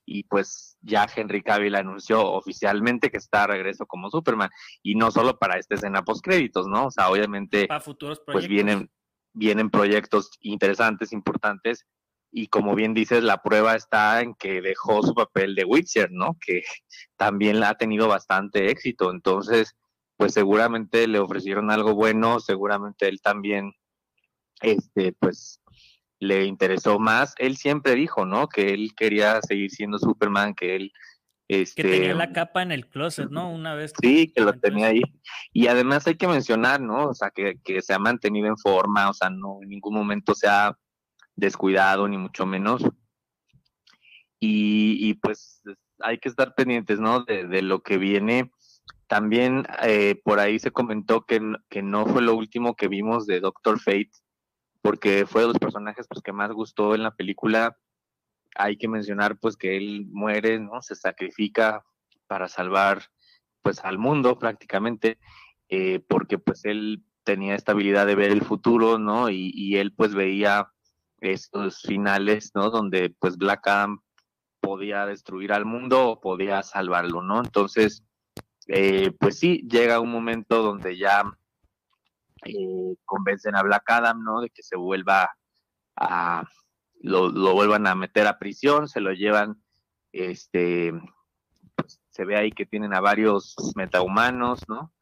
[0.05, 4.49] y pues ya Henry Cavill anunció oficialmente que está a regreso como Superman
[4.83, 6.87] y no solo para esta escena post créditos, ¿no?
[6.87, 8.33] O sea, obviamente para futuros proyectos.
[8.33, 8.91] pues vienen
[9.33, 11.85] vienen proyectos interesantes, importantes
[12.31, 16.37] y como bien dices, la prueba está en que dejó su papel de Witcher, ¿no?
[16.45, 16.63] Que
[17.17, 19.75] también ha tenido bastante éxito, entonces
[20.17, 23.73] pues seguramente le ofrecieron algo bueno, seguramente él también
[24.61, 25.59] este pues
[26.27, 27.33] le interesó más.
[27.37, 28.47] Él siempre dijo, ¿no?
[28.47, 30.91] Que él quería seguir siendo Superman, que él...
[31.47, 33.51] Este, que tenía la capa en el closet, ¿no?
[33.51, 33.93] Una vez.
[34.01, 35.01] Sí, que lo tenía ahí.
[35.53, 37.09] Y además hay que mencionar, ¿no?
[37.09, 40.33] O sea, que, que se ha mantenido en forma, o sea, no en ningún momento
[40.33, 40.75] se ha
[41.35, 42.83] descuidado, ni mucho menos.
[44.39, 45.61] Y, y pues
[45.99, 47.23] hay que estar pendientes, ¿no?
[47.23, 48.49] De, de lo que viene.
[49.07, 53.39] También eh, por ahí se comentó que, que no fue lo último que vimos de
[53.39, 54.09] Doctor Fate,
[54.85, 57.75] porque fue de los personajes pues, que más gustó en la película.
[58.55, 60.79] Hay que mencionar pues que él muere, ¿no?
[60.83, 61.83] Se sacrifica
[62.27, 63.01] para salvar
[63.63, 65.17] pues al mundo prácticamente,
[65.69, 69.31] eh, porque pues él tenía esta habilidad de ver el futuro, ¿no?
[69.31, 70.71] Y, él pues veía
[71.19, 72.69] estos finales, ¿no?
[72.69, 74.03] Donde pues Black Adam
[74.59, 77.39] podía destruir al mundo o podía salvarlo, ¿no?
[77.39, 78.03] Entonces,
[78.67, 81.23] eh, pues sí, llega un momento donde ya
[82.43, 84.41] eh, convencen a Black Adam, ¿no?
[84.41, 85.29] De que se vuelva
[85.95, 86.43] a,
[87.01, 89.61] lo, vuelvan a meter a prisión, se lo llevan,
[90.11, 90.93] este,
[91.75, 94.93] pues, se ve ahí que tienen a varios metahumanos, ¿no?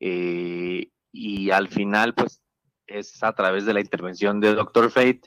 [0.00, 2.40] Eh, y al final, pues,
[2.86, 5.22] es a través de la intervención de Doctor Fate,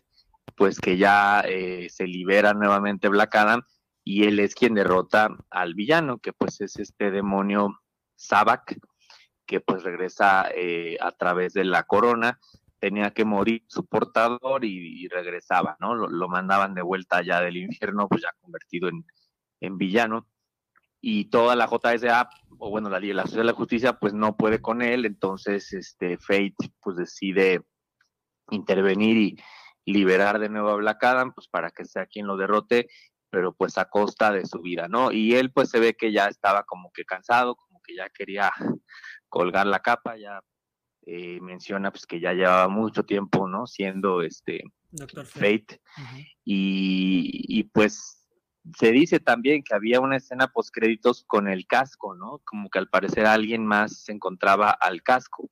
[0.55, 3.61] pues que ya eh, se libera nuevamente Black Adam
[4.03, 7.79] y él es quien derrota al villano, que pues es este demonio
[8.15, 8.77] Sabak,
[9.51, 12.39] que pues regresa eh, a través de la corona,
[12.79, 15.93] tenía que morir su portador y, regresaba, ¿no?
[15.93, 19.05] Lo, mandaban de vuelta allá del infierno, pues ya convertido en,
[19.59, 20.25] en villano.
[21.01, 22.29] Y toda la JSA,
[22.59, 26.17] o bueno, la, la Sociedad de la Justicia, pues no puede con él, entonces este
[26.17, 27.61] Fate pues decide
[28.51, 29.37] intervenir y
[29.83, 32.87] liberar de nuevo a Black Adam, pues para que sea quien lo derrote,
[33.29, 35.11] pero pues a costa de su vida, ¿no?
[35.11, 38.51] Y él pues se ve que ya estaba como que cansado, como que ya quería
[39.29, 40.39] colgar la capa, ya
[41.05, 43.65] eh, menciona pues que ya llevaba mucho tiempo, ¿no?
[43.67, 45.81] Siendo este Doctor Fate.
[46.43, 48.17] y, pues
[48.77, 52.41] se dice también que había una escena post créditos con el casco, ¿no?
[52.45, 55.49] Como que al parecer alguien más se encontraba al casco.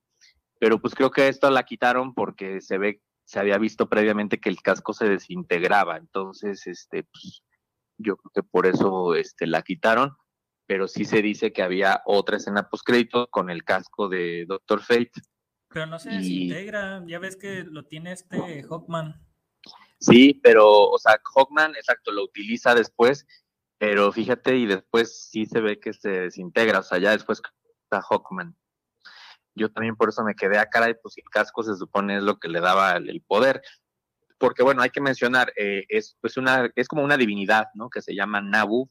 [0.60, 4.48] Pero pues creo que esto la quitaron porque se ve, se había visto previamente que
[4.48, 5.96] el casco se desintegraba.
[5.96, 7.42] Entonces, este, pues,
[7.98, 10.14] yo creo que por eso este, la quitaron
[10.70, 15.10] pero sí se dice que había otra escena postcrédito con el casco de Doctor Fate.
[15.66, 19.20] Pero no se desintegra, ya ves que lo tiene este Hawkman.
[19.98, 23.26] Sí, pero, o sea, Hawkman, exacto, lo utiliza después,
[23.78, 27.42] pero fíjate, y después sí se ve que se desintegra, o sea, ya después
[27.82, 28.56] está Hawkman.
[29.56, 32.22] Yo también por eso me quedé a cara y pues el casco se supone es
[32.22, 33.60] lo que le daba el, poder.
[34.38, 37.90] Porque bueno, hay que mencionar, eh, es pues una, es como una divinidad, ¿no?
[37.90, 38.88] Que se llama Nabu,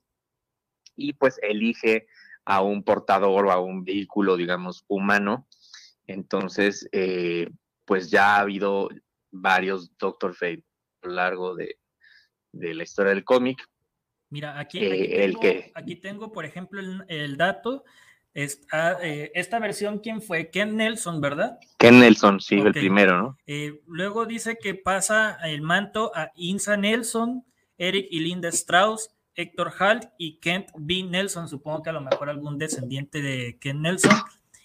[1.00, 2.08] y pues elige
[2.46, 5.48] a un portador o a un vehículo, digamos, humano.
[6.08, 7.50] Entonces, eh,
[7.86, 8.90] pues ya ha habido
[9.32, 10.64] varios Doctor Fate
[11.04, 11.78] a lo largo de,
[12.54, 13.60] la historia del cómic.
[14.32, 15.72] Mira, aquí, eh, tengo, que...
[15.76, 17.84] aquí, tengo, por ejemplo, el, dato.
[18.34, 20.50] Esta, eh, esta versión, ¿quién fue?
[20.50, 21.60] Ken Nelson, ¿verdad?
[21.78, 23.38] Ken Nelson, sí, el primero, ¿no?
[23.88, 27.46] luego dice que pasa el manto a Insa Nelson,
[27.78, 31.04] Eric y Linda Strauss, Héctor Halt y Kent B.
[31.04, 34.16] Nelson, supongo que a lo mejor algún descendiente de Kent Nelson.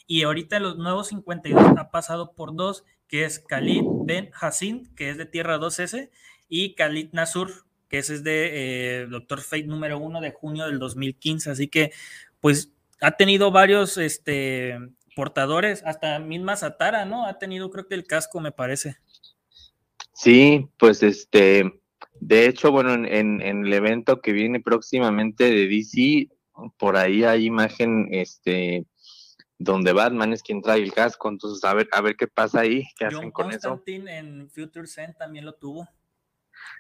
[0.06, 4.92] Y ahorita en los nuevos 52 ha pasado por dos, que es Khalid Ben Hassin,
[4.96, 6.10] que es de Tierra 2S,
[6.48, 7.52] y Khalid Nasur,
[7.88, 11.52] que ese es de eh, Doctor Fate número uno de junio del 2015.
[11.52, 11.92] Así que,
[12.40, 14.76] pues, ha tenido varios este,
[15.14, 17.26] portadores, hasta misma Satara, ¿no?
[17.26, 18.96] Ha tenido, creo que el casco, me parece.
[20.12, 21.80] Sí, pues este,
[22.26, 26.30] de hecho, bueno, en, el evento que viene próximamente de DC,
[26.78, 28.86] por ahí hay imagen este
[29.58, 32.84] donde Batman es quien trae el casco, entonces a ver, a ver qué pasa ahí,
[32.96, 35.86] qué hacen con Constantine en Future Zen también lo tuvo.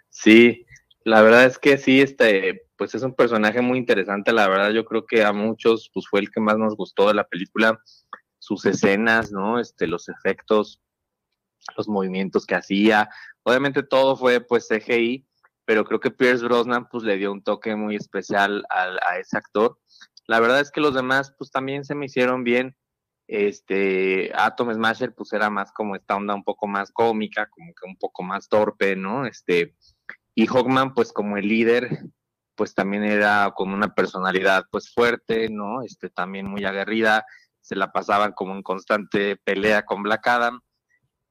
[0.08, 0.64] Sí,
[1.04, 4.86] la verdad es que sí, este, pues es un personaje muy interesante, la verdad yo
[4.86, 7.78] creo que a muchos pues fue el que más nos gustó de la película,
[8.38, 9.60] sus escenas, ¿no?
[9.60, 10.80] Este, los efectos,
[11.76, 13.10] los movimientos que hacía.
[13.42, 15.26] Obviamente todo fue pues CGI,
[15.64, 19.78] pero creo que Pierce Brosnan pues le dio un toque muy especial a, ese actor.
[20.26, 22.76] La verdad es que los demás pues también se me hicieron bien.
[23.26, 27.88] Este Atom Smasher pues era más como esta onda un poco más cómica, como que
[27.88, 29.26] un poco más torpe, ¿no?
[29.26, 29.74] Este
[30.34, 32.00] y Hawkman pues como el líder
[32.54, 35.82] pues también era como una personalidad pues fuerte, ¿no?
[35.82, 37.24] Este también muy aguerrida,
[37.60, 40.60] se la pasaban como en constante pelea con Black Adam.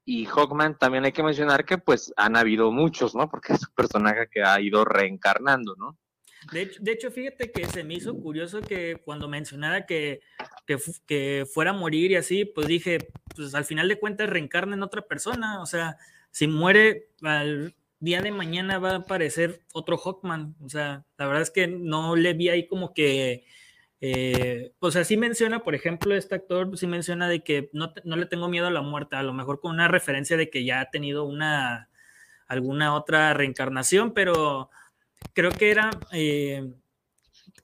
[0.04, 3.30] Y Hawkman también hay que mencionar que pues han habido muchos, ¿no?
[3.30, 5.98] Porque es un personaje que ha ido reencarnando, ¿no?
[6.52, 10.20] De hecho, fíjate que se me hizo curioso que cuando mencionara que,
[11.06, 12.98] que, fuera a morir y así, pues dije,
[13.34, 15.62] pues al final de cuentas reencarna en otra persona.
[15.62, 15.96] O sea,
[16.30, 20.54] si muere al día de mañana va a aparecer otro Hawkman.
[20.62, 23.46] O sea, la verdad es que no le vi ahí como que.
[24.00, 28.16] Eh, o sea, sí menciona, por ejemplo, este actor, sí menciona de que no, no
[28.16, 30.80] le tengo miedo a la muerte, a lo mejor con una referencia de que ya
[30.80, 31.88] ha tenido una
[32.46, 34.70] alguna otra reencarnación, pero
[35.32, 36.72] creo que era, eh,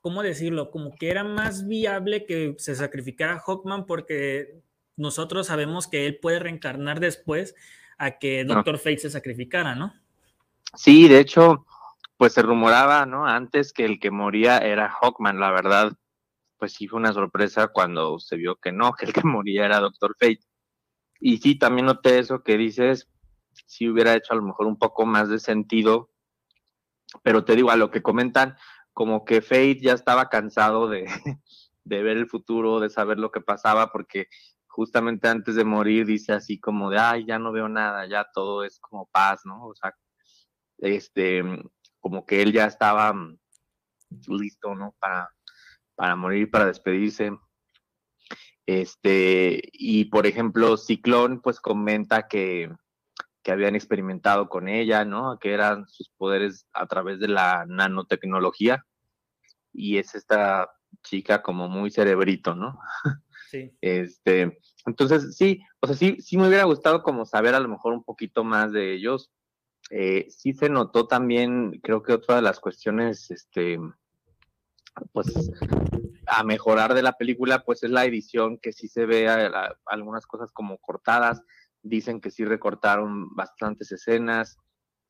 [0.00, 0.70] ¿cómo decirlo?
[0.70, 4.60] Como que era más viable que se sacrificara Hawkman porque
[4.96, 7.54] nosotros sabemos que él puede reencarnar después
[7.98, 9.94] a que Doctor Fate se sacrificara, ¿no?
[10.74, 11.66] Sí, de hecho,
[12.16, 13.26] pues se rumoraba, ¿no?
[13.26, 15.92] Antes que el que moría era Hawkman, la verdad,
[16.60, 19.80] pues sí fue una sorpresa cuando se vio que no, que el que moría era
[19.80, 20.44] Doctor Fate.
[21.18, 23.08] Y sí, también noté eso que dices,
[23.66, 26.10] si hubiera hecho a lo mejor un poco más de sentido
[27.22, 28.56] pero te digo, a lo que comentan,
[28.92, 31.04] como que Fate ya estaba cansado de,
[31.84, 34.28] de ver el futuro, de saber lo que pasaba, porque
[34.66, 38.64] justamente antes de morir dice así como de, ay, ya no veo nada, ya todo
[38.64, 39.66] es como paz, ¿no?
[39.66, 39.94] O sea,
[40.78, 41.42] este,
[41.98, 43.14] como que él ya estaba
[44.28, 44.94] listo, ¿no?
[44.98, 45.30] Para,
[46.00, 47.30] para morir, para despedirse.
[48.64, 52.74] Este, y por ejemplo, Ciclón, pues comenta que,
[53.42, 55.38] que habían experimentado con ella, ¿no?
[55.38, 58.86] Que eran sus poderes a través de la nanotecnología.
[59.74, 60.70] Y es esta
[61.02, 62.78] chica como muy cerebrito, ¿no?
[63.50, 63.70] Sí.
[63.82, 67.92] Este, entonces, sí, o sea, sí, sí me hubiera gustado como saber a lo mejor
[67.92, 69.30] un poquito más de ellos.
[69.90, 73.78] Eh, sí se notó también, creo que otra de las cuestiones, este,
[75.12, 75.50] pues,
[76.26, 79.28] a mejorar de la película, pues es la edición, que sí se ve
[79.86, 81.42] algunas cosas como cortadas
[81.82, 84.58] dicen que sí recortaron bastantes escenas,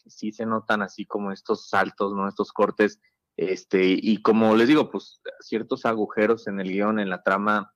[0.07, 2.29] sí se notan así como estos saltos, ¿no?
[2.29, 3.01] Estos cortes,
[3.37, 7.73] este, y como les digo, pues ciertos agujeros en el guion, en la trama,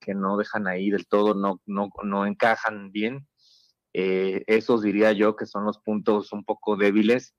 [0.00, 3.28] que no dejan ahí del todo, no, no, no encajan bien.
[3.92, 7.34] Eh, esos diría yo que son los puntos un poco débiles,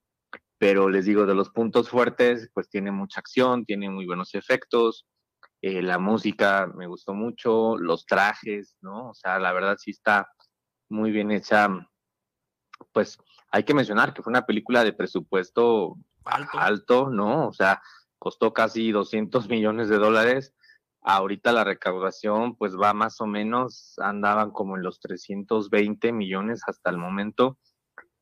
[0.65, 5.05] pero les digo, de los puntos fuertes, pues tiene mucha acción, tiene muy buenos efectos,
[5.61, 9.11] eh, la música me gustó mucho, los trajes, ¿no?
[9.11, 10.27] O sea, la verdad sí está
[10.89, 11.69] muy bien hecha.
[12.91, 13.19] Pues
[13.51, 17.47] hay que mencionar que fue una película de presupuesto alto, ¿no?
[17.47, 17.79] O sea,
[18.17, 20.55] costó casi 200 millones de dólares.
[21.01, 26.89] Ahorita la recaudación pues va más o menos, andaban como en los 320 millones hasta
[26.89, 27.59] el momento,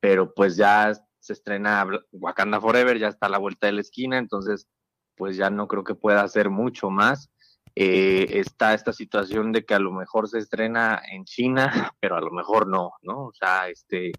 [0.02, 0.92] pero pues ya
[1.24, 4.68] se estrena Wakanda Forever, ya está a la vuelta de la esquina, entonces
[5.16, 7.30] pues ya no creo que pueda hacer mucho más.
[7.76, 11.72] Eh, está esta situación de que a lo mejor se estrena en China,
[12.02, 13.28] pero a lo mejor no, ¿no?
[13.28, 14.12] O sea, este,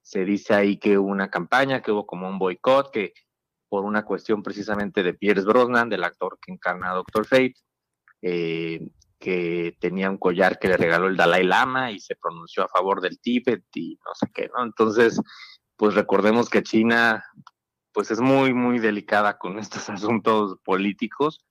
[0.00, 3.12] se dice ahí que hubo una campaña, que hubo como un boicot, que
[3.68, 7.56] por una cuestión precisamente de Pierce Brosnan, del actor que encarna a Doctor Fate,
[8.22, 8.80] eh,
[9.18, 13.02] que tenía un collar que le regaló el Dalai Lama y se pronunció a favor
[13.02, 14.64] del Tíbet y no sé qué, ¿no?
[14.64, 15.20] Entonces,
[15.82, 17.24] pues recordemos que China,
[17.90, 21.44] pues es muy, muy delicada con estos asuntos políticos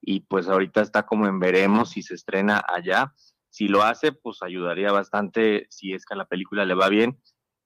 [0.00, 3.12] y pues ahorita está como en veremos si se estrena allá.
[3.50, 7.20] Si lo hace, pues ayudaría bastante si es que a la película le va bien,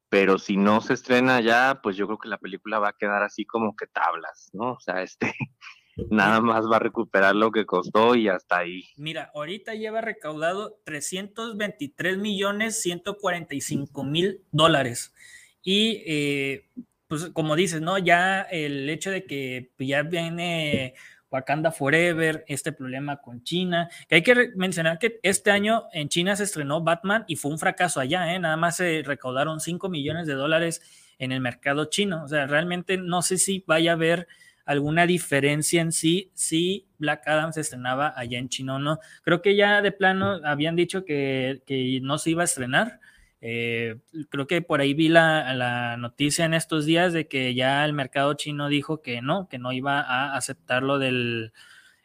[0.09, 3.23] pero si no se estrena allá, pues yo creo que la película va a quedar
[3.23, 4.73] así como que tablas, ¿no?
[4.73, 5.33] O sea, este
[6.11, 8.83] nada más va a recuperar lo que costó y hasta ahí.
[8.97, 15.15] Mira, ahorita lleva recaudado 323 millones 145 mil dólares.
[15.63, 16.69] Y eh,
[17.07, 17.99] pues como dices, ¿no?
[17.99, 20.95] Ya el hecho de que ya viene
[21.31, 26.37] Wakanda Forever, este problema con China, que hay que mencionar que este año en China
[26.37, 28.39] se estrenó Batman y fue un fracaso allá, ¿eh?
[28.39, 30.83] nada más se recaudaron 5 millones de dólares
[31.19, 34.27] en el mercado chino, o sea, realmente no sé si vaya a haber
[34.65, 39.01] alguna diferencia en sí si Black Adam se estrenaba allá en China o no.
[39.23, 43.01] Creo que ya de plano habían dicho que, que no se iba a estrenar,
[43.43, 43.97] eh,
[44.29, 48.35] creo que por ahí vi la, noticia en estos días de que ya el mercado
[48.35, 51.53] chino dijo que no, que no iba a aceptar lo del,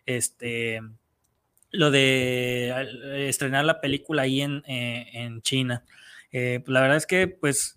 [0.05, 0.81] este,
[1.71, 5.83] lo de eh, estrenar la película ahí en, eh, China.
[6.31, 7.75] Pues la verdad es que, pues,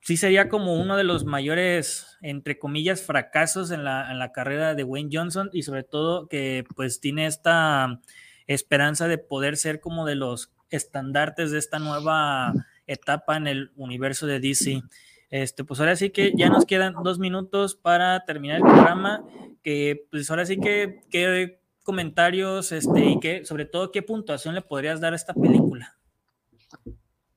[0.00, 4.76] sí sería como uno de los mayores, entre comillas, fracasos en la, en la carrera
[4.76, 8.00] de Wayne Johnson y sobre todo que, pues, tiene esta
[8.46, 12.54] esperanza de poder ser como de los estandartes de esta nueva
[12.92, 14.82] etapa en el universo de DC.
[15.30, 19.24] Este, pues ahora sí que ya nos quedan dos minutos para terminar el programa.
[19.62, 24.62] Que pues ahora sí que, qué comentarios, este, y qué, sobre todo, qué puntuación le
[24.62, 25.96] podrías dar a esta película.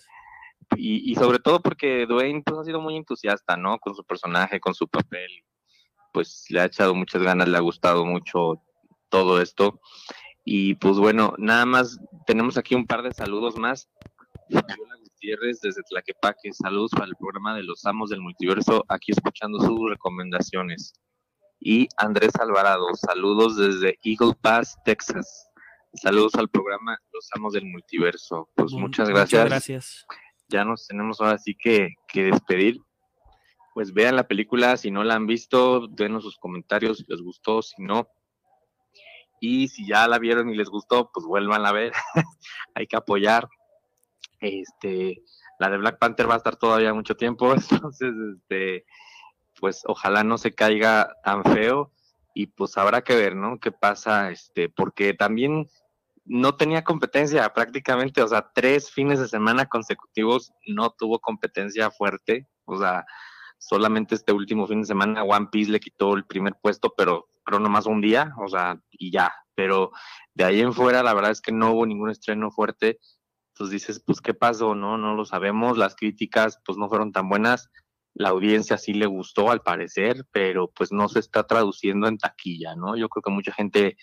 [0.76, 3.78] y, y, sobre todo porque Dwayne pues, ha sido muy entusiasta, ¿no?
[3.78, 5.30] Con su personaje, con su papel.
[6.12, 8.62] Pues le ha echado muchas ganas, le ha gustado mucho
[9.11, 9.80] todo esto.
[10.44, 13.90] Y pues bueno, nada más tenemos aquí un par de saludos más.
[14.51, 19.61] Fabiola Gutiérrez desde Tlaquepaque, saludos para el programa de los amos del multiverso, aquí escuchando
[19.61, 20.92] sus recomendaciones.
[21.59, 25.49] Y Andrés Alvarado, saludos desde Eagle Pass, Texas.
[25.94, 28.51] Saludos al programa Los Amos del Multiverso.
[28.55, 29.42] Pues muchas gracias.
[29.42, 30.07] Muchas gracias.
[30.49, 32.80] Ya nos tenemos ahora sí que, que despedir
[33.76, 37.61] pues vean la película, si no la han visto, denos sus comentarios si les gustó,
[37.61, 38.09] si no,
[39.40, 41.92] y si ya la vieron y les gustó, pues vuelvan a ver.
[42.74, 43.47] Hay que apoyar.
[44.41, 45.22] Este,
[45.59, 48.84] la de Black Panther va a estar todavía mucho tiempo, entonces, este,
[49.59, 51.93] pues ojalá no se caiga tan feo
[52.34, 53.59] y pues habrá que ver, ¿no?
[53.59, 54.30] ¿Qué pasa?
[54.30, 55.68] Este, porque también
[56.24, 62.47] no tenía competencia prácticamente, o sea, tres fines de semana consecutivos no tuvo competencia fuerte,
[62.64, 63.07] o sea,
[63.59, 67.61] solamente este último fin de semana One Piece le quitó el primer puesto, pero creo
[67.61, 69.32] nomás un día, o sea, y ya.
[69.55, 69.93] Pero
[70.34, 72.99] de ahí en fuera, la verdad es que no hubo ningún estreno fuerte.
[73.57, 74.74] Entonces dices, pues, ¿qué pasó?
[74.74, 75.78] No, no lo sabemos.
[75.78, 77.70] Las críticas, pues, no fueron tan buenas.
[78.12, 82.74] La audiencia sí le gustó, al parecer, pero pues no se está traduciendo en taquilla,
[82.74, 82.96] ¿no?
[82.96, 83.96] Yo creo que mucha gente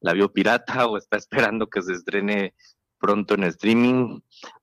[0.00, 2.54] la vio pirata o está esperando que se estrene
[2.98, 4.20] pronto en streaming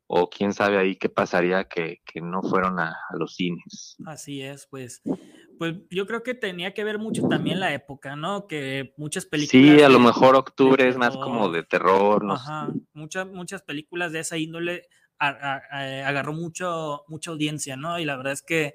[0.08, 3.98] o quién sabe ahí qué pasaría que, no fueron a, los cines.
[4.06, 5.02] Así es, pues,
[5.58, 8.48] pues yo creo que tenía que ver mucho también la época, ¿no?
[8.48, 9.78] Que muchas películas...
[9.78, 12.34] Sí, a lo mejor octubre es más como de terror, ¿no?
[12.34, 14.88] Ajá, muchas, muchas películas de esa índole
[15.18, 18.00] agarró mucho, mucha audiencia, ¿no?
[18.00, 18.74] Y la verdad es que,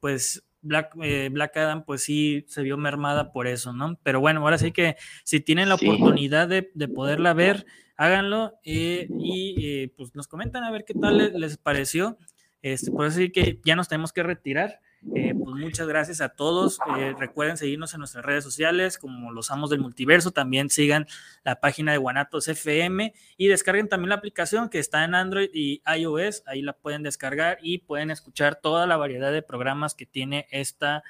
[0.00, 3.98] pues, Black, eh, Black Adam, pues sí se vio mermada por eso, ¿no?
[4.02, 7.66] Pero bueno, ahora sí que si tienen la oportunidad de, de poderla ver,
[7.98, 12.16] háganlo eh, y eh, pues nos comentan a ver qué tal les, pareció.
[12.62, 14.80] Este, por eso sí que ya nos tenemos que retirar.
[15.14, 16.78] Eh, pues muchas gracias a todos.
[17.18, 20.32] recuerden seguirnos en nuestras redes sociales como los amos del multiverso.
[20.32, 21.06] También sigan
[21.44, 25.82] la página de Guanatos FM y descarguen también la aplicación que está en Android y
[25.86, 26.42] iOS.
[26.46, 31.02] Ahí la pueden descargar y pueden escuchar toda la variedad de programas que tiene esta,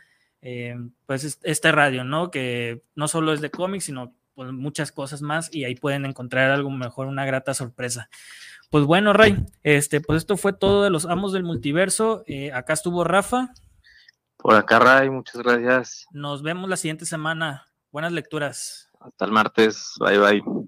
[1.07, 2.31] pues esta radio, ¿no?
[2.31, 6.53] Que no solo es de cómics, sino pues, muchas cosas más y ahí pueden encontrar
[6.53, 8.09] algo mejor, una grata sorpresa.
[8.71, 12.23] Pues bueno, Ray, este, pues esto fue todo de los amos del multiverso.
[12.27, 13.53] Eh, acá estuvo Rafa.
[14.39, 16.07] Por acá, Ray, muchas gracias.
[16.13, 17.67] Nos vemos la siguiente semana.
[17.91, 18.89] Buenas lecturas.
[19.01, 19.95] Hasta el martes.
[20.01, 20.68] Bye, bye.